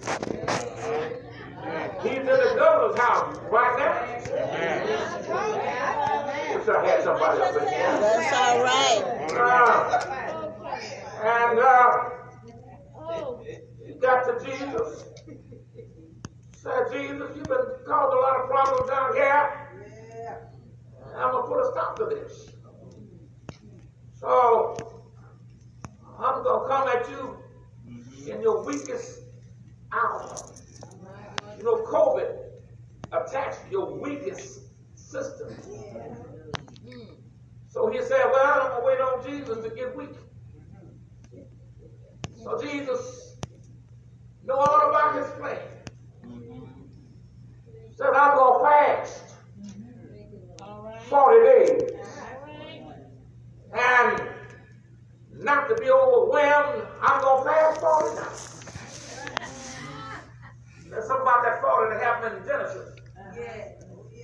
He's 2.02 2.18
in 2.18 2.26
the 2.26 2.54
governor's 2.56 2.98
house 2.98 3.38
right 3.50 3.78
now. 3.78 3.92
Wish 6.58 6.68
I 6.68 6.86
had 6.86 7.02
somebody 7.04 7.40
up 7.42 7.56
in 7.56 7.68
here. 7.68 8.00
That's 8.00 8.32
all 8.34 8.62
right. 8.62 9.02
Uh, 9.36 10.04
and 11.24 11.58
uh, 11.58 11.92
you 13.86 13.94
got 14.00 14.24
to 14.24 14.44
Jesus. 14.44 15.11
Said, 16.62 16.92
Jesus, 16.92 17.32
you've 17.34 17.48
been 17.48 17.58
causing 17.84 18.18
a 18.18 18.20
lot 18.20 18.40
of 18.40 18.48
problems 18.48 18.88
down 18.88 19.14
here. 19.14 19.68
I'm 21.16 21.32
going 21.32 21.42
to 21.42 21.48
put 21.48 21.58
a 21.58 21.72
stop 21.72 21.96
to 21.96 22.04
this. 22.04 22.50
So, 24.14 25.02
I'm 26.20 26.44
going 26.44 26.62
to 26.62 26.68
come 26.68 26.88
at 26.88 27.10
you 27.10 28.32
in 28.32 28.40
your 28.40 28.64
weakest 28.64 29.22
hour. 29.92 30.36
You 31.58 31.64
know, 31.64 31.82
COVID 31.82 32.32
attacks 33.10 33.58
your 33.68 33.98
weakest 33.98 34.60
system. 34.94 35.56
So 37.66 37.90
he 37.90 38.00
said, 38.02 38.24
Well, 38.32 38.46
I'm 38.46 38.68
going 38.68 38.80
to 38.80 38.86
wait 38.86 39.00
on 39.00 39.28
Jesus 39.28 39.64
to 39.64 39.74
get 39.74 39.96
weak. 39.96 40.14
So 42.40 42.62
Jesus 42.62 43.36
know 44.44 44.54
all 44.54 44.90
about 44.90 45.16
his 45.16 45.26
plan. 45.40 45.58
Said, 48.02 48.14
I'm 48.14 48.36
going 48.36 48.58
to 48.58 48.68
fast 48.68 49.22
40 51.08 51.44
days. 51.46 51.82
And 53.72 54.28
not 55.38 55.68
to 55.68 55.76
be 55.76 55.88
overwhelmed, 55.88 56.82
I'm 57.00 57.20
going 57.22 57.44
to 57.44 57.48
fast 57.48 57.80
40 57.80 58.16
nights. 58.16 58.64
There's 60.90 61.06
something 61.06 61.22
about 61.22 61.44
that 61.44 61.60
40 61.62 61.94
that 61.94 62.02
happened 62.02 62.38
in 62.38 62.44
Genesis 62.44 62.98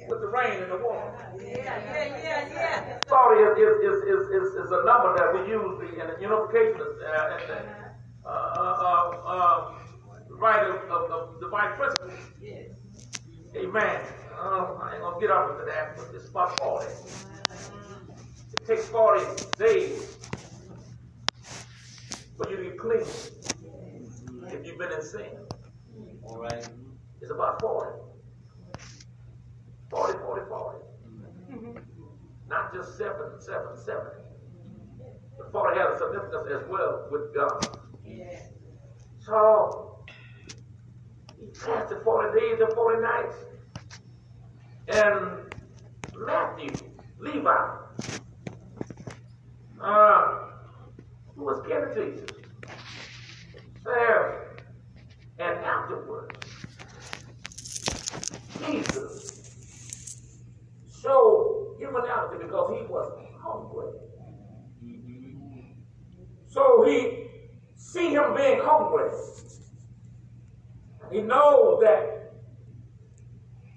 with 0.09 0.21
the 0.23 0.27
rain 0.27 0.61
and 0.61 0.73
the 0.73 0.79
water. 0.79 1.15
Yeah, 1.39 1.55
yeah, 1.55 2.19
yeah, 2.21 2.49
yeah. 2.53 2.99
40 3.07 3.41
is, 3.41 3.59
is, 3.59 4.03
is, 4.03 4.29
is, 4.29 4.55
is, 4.59 4.71
a 4.73 4.83
number 4.85 5.15
that 5.17 5.33
we 5.35 5.49
use 5.49 5.79
in 5.93 6.07
the 6.09 6.17
unification 6.21 6.83
uh, 7.07 7.39
uh, 8.27 8.29
uh, 8.29 8.29
uh, 8.29 9.11
uh, 9.25 9.79
right 10.31 10.67
of, 10.67 10.77
of, 10.91 11.11
of 11.13 11.41
divine 11.41 11.77
principles. 11.77 12.13
Amen. 13.57 14.01
Uh, 14.39 14.75
I 14.83 14.93
ain't 14.95 15.03
gonna 15.03 15.21
get 15.21 15.31
up 15.31 15.51
into 15.51 15.65
that, 15.65 15.97
but 15.97 16.15
it's 16.15 16.29
about 16.29 16.59
40. 16.61 16.87
It 18.53 18.67
takes 18.67 18.87
40 18.89 19.25
days 19.59 20.19
for 22.37 22.49
you 22.51 22.57
to 22.57 22.63
get 22.65 22.79
clean 22.79 23.07
if 24.49 24.67
you've 24.67 24.79
been 24.79 24.93
in 24.93 25.03
sin. 25.03 25.31
All 26.25 26.39
right. 26.39 26.69
It's 27.21 27.31
about 27.31 27.61
40. 27.61 27.99
40, 29.91 30.19
40, 30.19 30.43
40. 30.49 30.79
Not 32.49 32.73
just 32.75 32.97
7, 32.97 33.15
7, 33.41 33.77
7. 33.85 34.03
The 35.39 35.51
40 35.51 35.79
has 35.79 35.89
a 35.89 36.05
significance 36.05 36.63
as 36.63 36.69
well 36.69 37.09
with 37.11 37.35
God. 37.35 37.79
So, 39.21 39.88
he 41.41 41.47
fasted 41.55 41.99
40 42.05 42.41
days 42.41 42.61
and 42.61 42.73
40 42.73 43.03
nights. 43.03 43.37
And 44.89 45.55
Matthew, 46.27 46.71
Levi, 47.19 47.51
uh, 49.83 50.39
who 51.35 51.45
was 51.45 51.63
kin 51.67 51.81
to 51.81 51.95
Jesus, 51.95 52.31
said, 53.85 54.63
and 55.39 55.59
afterwards, 55.65 56.35
Jesus 58.67 59.29
showed 61.01 61.77
humanity 61.79 62.45
because 62.45 62.77
he 62.77 62.87
was 62.87 63.13
hungry. 63.41 63.93
So 66.49 66.85
he 66.87 67.29
see 67.77 68.11
him 68.11 68.35
being 68.37 68.61
hungry. 68.61 69.11
He 71.11 71.23
knows 71.23 71.81
that 71.83 72.35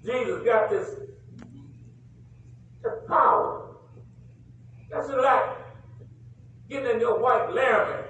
Jesus 0.04 0.44
got 0.44 0.68
this, 0.68 0.88
this 2.82 2.92
power. 3.08 3.76
That's 4.90 5.08
like 5.08 5.56
getting 6.68 6.90
in 6.90 7.00
your 7.00 7.18
white 7.18 7.52
Laramie, 7.52 8.06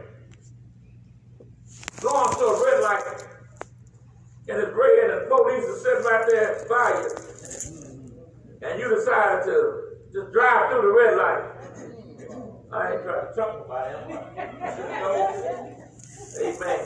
going 2.00 2.34
to 2.34 2.44
a 2.44 2.64
red 2.64 2.82
light, 2.82 3.24
and 4.48 4.58
it's 4.58 4.72
red, 4.74 5.10
and 5.10 5.20
the 5.20 5.26
police 5.28 5.64
are 5.64 5.78
sitting 5.78 6.04
right 6.04 6.26
there 6.28 6.66
by 6.68 6.88
you, 7.02 7.08
and 8.62 8.80
you 8.80 8.88
decided 8.96 9.44
to 9.44 9.82
just 10.12 10.32
drive 10.32 10.70
through 10.70 10.82
the 10.82 10.92
red 10.92 11.16
light. 11.16 11.44
I 12.72 12.92
ain't 12.94 13.02
trying 13.02 13.26
to 13.26 13.32
talk 13.36 13.66
about 13.66 14.10
him. 14.10 15.68
Amen. 16.40 16.80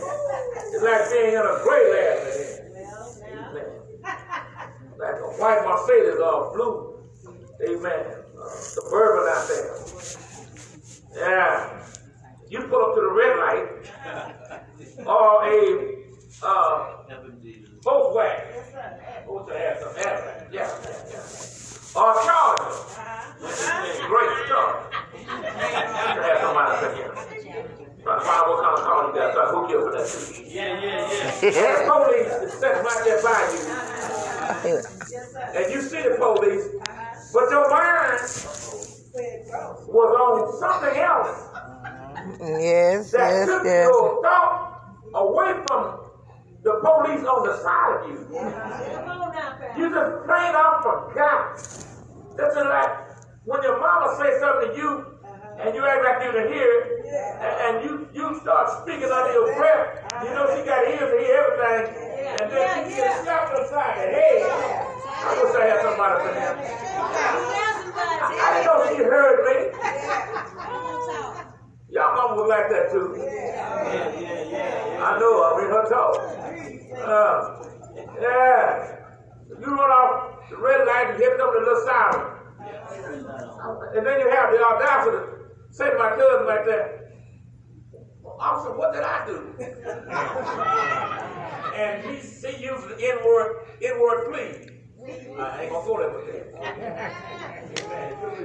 It's 0.72 0.82
like 0.82 1.10
being 1.10 1.34
in 1.34 1.40
a 1.40 1.60
gray 1.62 1.84
Laramie. 1.92 2.56
Amen. 3.32 3.68
Like 4.98 5.20
a 5.20 5.30
white 5.38 5.62
Mercedes 5.64 6.20
or 6.20 6.52
blue. 6.54 6.74
Amen. 7.68 8.02
Uh, 8.38 8.48
suburban 8.48 9.28
out 9.32 9.48
there. 9.48 9.70
Yeah. 11.14 11.82
You 12.48 12.60
pull 12.68 12.82
up 12.84 12.94
to 12.94 13.00
the 13.00 13.10
red 13.12 13.36
light 13.38 13.68
or 15.06 15.44
a 15.44 15.96
uh, 16.42 17.08
Help 17.08 17.24
him, 17.24 17.40
Jesus. 17.42 17.70
Volkswagen. 17.82 18.44
What's 19.26 19.48
some 19.48 19.96
air? 19.96 20.48
Yeah, 20.52 20.68
yeah. 21.10 22.00
Or 22.00 22.10
a 22.10 22.24
Charger. 22.24 22.72
Great 24.06 24.30
Charger. 24.48 24.90
You 25.14 26.22
have 26.22 26.40
somebody 26.40 26.70
up 26.72 26.94
here. 26.94 27.35
Trying 28.06 28.20
to 28.20 28.24
find 28.24 28.50
what 28.50 28.62
kind 28.62 28.78
of 28.78 28.84
car 28.84 29.08
you 29.08 29.14
got, 29.18 29.34
so 29.34 29.40
I 29.42 29.46
hook 29.50 29.70
you 29.70 29.78
up 29.80 29.86
with 29.86 29.94
that 29.98 30.06
too. 30.06 30.44
Yeah, 30.46 30.80
yeah, 30.80 31.10
yeah. 31.42 31.82
The 31.82 31.90
police 31.90 32.32
is 32.46 32.52
sitting 32.54 32.84
right 32.84 33.02
there 33.04 33.22
by 33.22 33.40
you, 34.64 34.78
and 35.58 35.74
you 35.74 35.82
see 35.82 36.02
the 36.02 36.14
police, 36.16 36.66
but 37.34 37.50
your 37.50 37.68
mind 37.68 38.20
was 39.90 40.10
on 40.22 40.60
something 40.60 40.98
else 41.00 41.50
Yes, 42.40 43.10
that 43.12 43.30
yes, 43.30 43.46
took 43.48 43.64
yes. 43.64 43.88
your 43.90 44.22
thought 44.22 44.82
away 45.14 45.52
from 45.66 45.98
the 46.62 46.74
police 46.82 47.24
on 47.26 47.46
the 47.46 47.56
side 47.58 48.00
of 48.04 48.10
you. 48.10 48.26
Come 48.30 49.08
on 49.08 49.32
now, 49.34 49.56
Pastor. 49.58 49.80
You 49.80 49.90
just 49.90 50.26
plain 50.26 50.54
out 50.54 50.82
forgot. 50.82 51.58
That's 52.36 52.56
like 52.56 52.92
when 53.44 53.62
your 53.62 53.80
mama 53.80 54.16
says 54.20 54.40
something 54.40 54.70
to 54.70 54.76
you 54.76 55.15
and 55.58 55.74
you 55.74 55.84
act 55.86 56.04
like 56.04 56.20
you 56.24 56.32
can 56.32 56.52
hear 56.52 56.68
it, 56.68 56.84
and, 57.40 57.54
and 57.64 57.74
you 57.84 58.08
you 58.12 58.40
start 58.40 58.68
speaking 58.82 59.08
under 59.08 59.32
your 59.32 59.54
breath. 59.56 60.04
You 60.22 60.30
know 60.36 60.44
she 60.52 60.64
got 60.64 60.84
ears 60.84 61.00
to 61.00 61.18
hear 61.24 61.40
everything, 61.48 61.96
and 62.40 62.52
then 62.52 62.90
she 62.90 62.96
gets 62.96 63.24
slapped 63.24 63.54
upside 63.56 63.96
the 63.96 64.06
head. 64.12 64.42
I 65.16 65.32
wish 65.40 65.56
I 65.56 65.64
had 65.64 65.80
somebody 65.80 66.16
for 66.20 66.32
him. 66.36 66.54
I 67.96 68.48
didn't 68.52 68.66
know 68.68 68.84
she 68.92 69.02
heard 69.02 69.38
me. 69.48 69.56
Y'all 71.88 72.12
mama 72.14 72.36
was 72.36 72.48
like 72.50 72.68
that 72.68 72.92
too. 72.92 73.16
I 75.00 75.18
know, 75.18 75.32
I 75.40 75.56
mean 75.56 75.70
her 75.72 75.84
talk. 75.88 76.12
Uh, 77.00 77.36
yeah. 78.20 78.92
You 79.58 79.68
run 79.72 79.90
off 79.90 80.50
the 80.50 80.56
red 80.58 80.86
light 80.86 81.10
and 81.10 81.18
hit 81.18 81.38
them 81.38 81.48
the 81.54 81.60
little 81.60 81.82
siren. 81.86 82.36
And 83.96 84.06
then 84.06 84.20
you 84.20 84.28
have 84.30 84.52
the 84.52 84.60
audacity 84.62 85.35
say 85.76 85.90
to 85.90 85.98
my 85.98 86.16
cousin 86.16 86.46
like 86.46 86.64
that, 86.64 87.12
well, 88.22 88.38
officer, 88.40 88.74
what 88.74 88.94
did 88.94 89.02
I 89.02 89.26
do? 89.26 89.52
and 91.76 92.02
he, 92.02 92.16
he 92.16 92.64
used 92.64 92.88
the 92.88 92.96
N-word, 92.96 93.66
N-word 93.82 94.32
plea. 94.32 94.72
I 95.38 95.64
ain't 95.64 95.70
gonna 95.70 95.86
go 95.86 95.98
there 95.98 96.10
with 96.16 96.26
that. 96.32 96.46
Amen. 96.56 97.12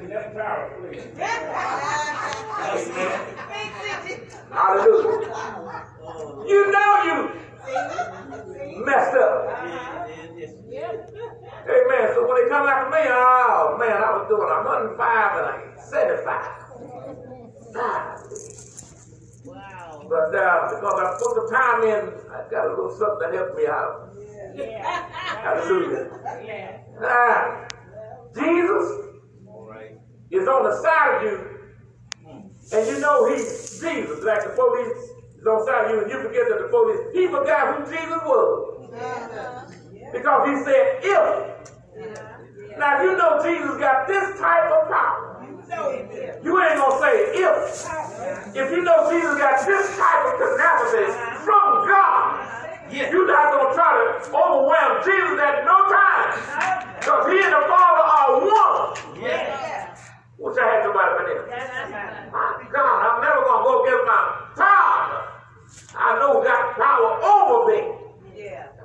That's 0.09 0.35
power, 0.35 0.75
please. 0.81 1.07
Amen. 2.67 3.19
Hallelujah. 4.51 5.31
You 6.49 6.59
know 6.69 6.91
you 7.05 7.17
messed 8.85 9.15
up. 9.15 9.39
Amen. 11.63 12.05
So 12.13 12.27
when 12.27 12.35
they 12.43 12.49
come 12.49 12.67
after 12.67 12.89
me, 12.89 13.03
oh 13.07 13.77
man, 13.79 14.03
I 14.03 14.11
was 14.17 14.27
doing 14.27 14.49
105 14.49 15.37
and 15.37 15.45
I 15.47 15.81
75. 15.81 16.60
Ah. 17.75 18.17
But 20.09 20.35
uh, 20.35 20.69
because 20.69 20.99
I 20.99 21.17
put 21.19 21.33
the 21.35 21.45
time 21.51 21.83
in, 21.83 22.13
I 22.31 22.49
got 22.51 22.67
a 22.67 22.69
little 22.69 22.91
something 22.97 23.31
to 23.31 23.37
help 23.37 23.55
me 23.55 23.65
out. 23.67 24.11
Hallelujah. 25.41 26.09
Ah, 27.01 27.67
Jesus 28.35 28.87
All 29.47 29.65
right. 29.69 29.97
is 30.29 30.47
on 30.47 30.63
the 30.63 30.75
side 30.81 31.15
of 31.15 31.23
you, 31.23 31.37
and 32.73 32.87
you 32.87 32.99
know 32.99 33.33
he's 33.33 33.79
Jesus. 33.79 34.23
Like 34.23 34.43
the 34.43 34.49
police 34.49 34.97
is 35.39 35.47
on 35.47 35.59
the 35.59 35.65
side 35.65 35.85
of 35.85 35.91
you, 35.91 36.01
and 36.03 36.11
you 36.11 36.21
forget 36.21 36.49
that 36.49 36.59
the 36.59 36.67
police, 36.69 36.99
he 37.13 37.27
forgot 37.27 37.77
who 37.77 37.85
Jesus 37.91 38.21
was. 38.25 38.67
Because 40.11 40.49
he 40.49 40.55
said, 40.65 40.99
if. 41.03 41.51
Now 42.77 43.03
you 43.03 43.17
know 43.17 43.39
Jesus 43.43 43.77
got 43.77 44.07
this 44.07 44.39
type 44.39 44.71
of 44.71 44.89
power. 44.89 45.27
You 46.43 46.61
ain't 46.63 46.79
if. 48.55 48.71
You 48.71 48.81
know 48.83 49.11
Jesus 49.11 49.37
got 49.37 49.65
this 49.65 49.87
type 49.97 50.23
of 50.27 50.33
tenacity 50.39 51.11
from 51.43 51.87
God, 51.87 52.41
you're 52.91 53.27
not 53.27 53.51
gonna 53.51 53.73
try 53.73 53.91
to 53.95 54.05
overwhelm 54.31 55.03
Jesus 55.03 55.39
at 55.39 55.65
no 55.65 55.77
time. 55.91 56.29
Because 56.99 57.31
he 57.31 57.39
and 57.41 57.53
the 57.53 57.63
Father 57.67 58.05
are 58.05 58.31
one. 58.41 59.01
Wish 60.37 60.57
I 60.57 60.65
had 60.65 60.83
somebody 60.83 61.11
for 61.17 61.25
that. 61.29 62.31
My 62.31 62.63
God, 62.71 62.97
I'm 63.05 63.21
never 63.21 63.41
gonna 63.45 63.63
go 63.63 63.83
against 63.83 64.05
my 64.07 64.21
Father. 64.55 65.31
I 65.95 66.19
know 66.19 66.43
got 66.43 66.75
power 66.75 67.09
over 67.21 67.57
me. 67.71 68.01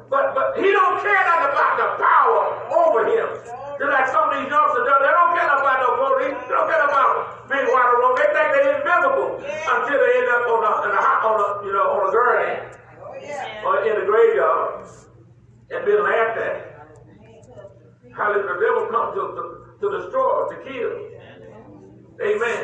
But 0.09 0.35
but 0.35 0.57
he 0.57 0.71
don't 0.71 1.03
care 1.03 1.25
nothing 1.27 1.51
about 1.51 1.75
the 1.79 1.89
power 1.99 2.43
over 2.71 3.01
him. 3.11 3.66
Just 3.77 3.93
like 3.93 4.09
some 4.09 4.25
of 4.29 4.33
these 4.41 4.49
youngsters, 4.49 4.85
they 4.89 5.13
don't 5.13 5.33
care 5.37 5.53
about 5.53 5.79
no 5.85 5.91
police. 6.01 6.39
They 6.49 6.55
don't 6.57 6.69
care 6.69 6.85
about 6.89 7.45
being 7.49 7.69
wide 7.69 7.93
alone. 7.93 8.15
They 8.17 8.29
think 8.33 8.49
they're 8.57 8.73
invisible 8.81 9.31
until 9.45 9.99
they 10.01 10.13
end 10.17 10.29
up 10.33 10.43
on 10.49 10.61
the, 10.65 10.73
in 10.89 10.91
the, 10.97 11.03
hot- 11.03 11.23
on 11.29 11.37
the 11.37 11.49
you 11.69 11.73
know 11.77 11.87
on 11.93 12.01
the 12.09 12.13
gurney 12.17 12.57
oh, 13.05 13.69
or 13.69 13.75
in 13.85 13.95
the 14.01 14.07
graveyard 14.09 14.89
and 15.71 15.81
been 15.85 16.03
laughed 16.03 16.39
at. 16.41 16.57
Hallelujah. 18.17 18.49
The 18.49 18.61
devil 18.65 18.85
comes 18.89 19.13
to, 19.13 19.23
to, 19.37 19.43
to 19.77 19.87
destroy, 20.01 20.49
to 20.49 20.57
kill. 20.65 20.93
Amen. 22.17 22.63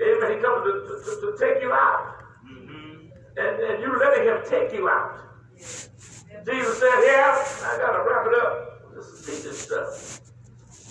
Amen. 0.00 0.28
He 0.32 0.38
comes 0.40 0.60
to, 0.64 0.72
to, 0.72 0.94
to, 1.04 1.12
to 1.20 1.28
take 1.36 1.60
you 1.60 1.70
out. 1.72 2.16
Mm-hmm. 2.48 3.12
And, 3.36 3.52
and 3.60 3.82
you 3.82 3.92
letting 3.98 4.24
him 4.24 4.40
take 4.48 4.72
you 4.72 4.88
out. 4.88 5.20
Jesus 5.54 6.78
said, 6.78 6.96
Yeah, 7.04 7.36
I 7.36 7.78
gotta 7.78 8.04
wrap 8.08 8.26
it 8.26 8.34
up. 8.40 8.73
This 8.94 9.06
is 9.06 9.26
teaching 9.26 9.52
stuff. 9.52 10.20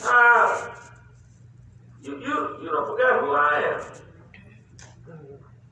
Ah, 0.03 0.91
you 2.01 2.19
you 2.19 2.59
you 2.61 2.69
don't 2.69 2.87
forget 2.87 3.19
who 3.21 3.31
I 3.31 3.63
am. 3.73 3.81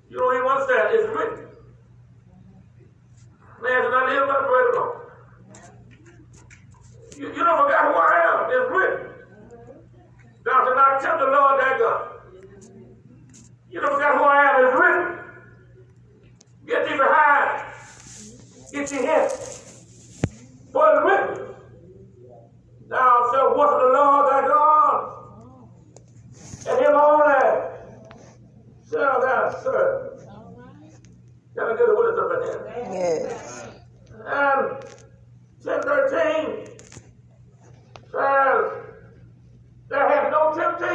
You 0.09 0.17
don't 0.17 0.35
even 0.35 0.47
understand. 0.47 0.87
It's 0.91 1.09
written. 1.09 1.47
Man 3.61 3.83
should 3.83 3.91
not 3.91 4.09
live 4.09 4.27
by 4.27 4.39
bread 4.47 4.73
alone. 4.73 5.01
You, 7.17 7.27
you 7.27 7.43
don't 7.43 7.63
forget 7.63 7.79
who 7.81 7.93
I 7.93 8.21
am. 8.29 8.49
It's 8.49 8.71
written. 8.71 9.07
Thou 10.45 10.51
shalt 10.63 10.75
not 10.75 11.01
tempt 11.01 11.19
the 11.19 11.25
Lord 11.27 11.61
thy 11.61 11.77
God. 11.77 12.07
You 13.69 13.81
don't 13.81 13.93
forget 13.93 14.15
who 14.15 14.23
I 14.23 14.43
am. 14.45 14.65
It's 14.65 14.79
written. 14.79 15.19
Get 16.65 16.87
thee 16.87 16.97
behind. 16.97 17.73
Get 18.71 18.87
thee 18.89 19.05
hence. 19.05 20.21
For 20.71 20.85
it's 20.89 21.05
written. 21.05 21.50
Thou 22.91 23.29
shalt 23.31 23.57
worship 23.57 23.79
the 23.79 23.93
Lord 23.93 24.23
thy 24.29 24.41
God. 24.49 24.99
And 26.67 26.77
him 26.85 26.93
only 26.93 27.43
shall 28.91 29.21
thou 29.21 29.61
serve. 29.63 30.11
Get 31.55 31.63
a 31.63 31.95
witness 31.95 32.19
up 32.19 32.31
in 32.35 32.39
here? 32.51 32.61
Yes. 32.91 33.65
And 34.27 34.83
1013 35.63 36.67
says, 38.11 38.61
There 39.87 40.07
has 40.09 40.31
no 40.33 40.41
temptation 40.53 40.90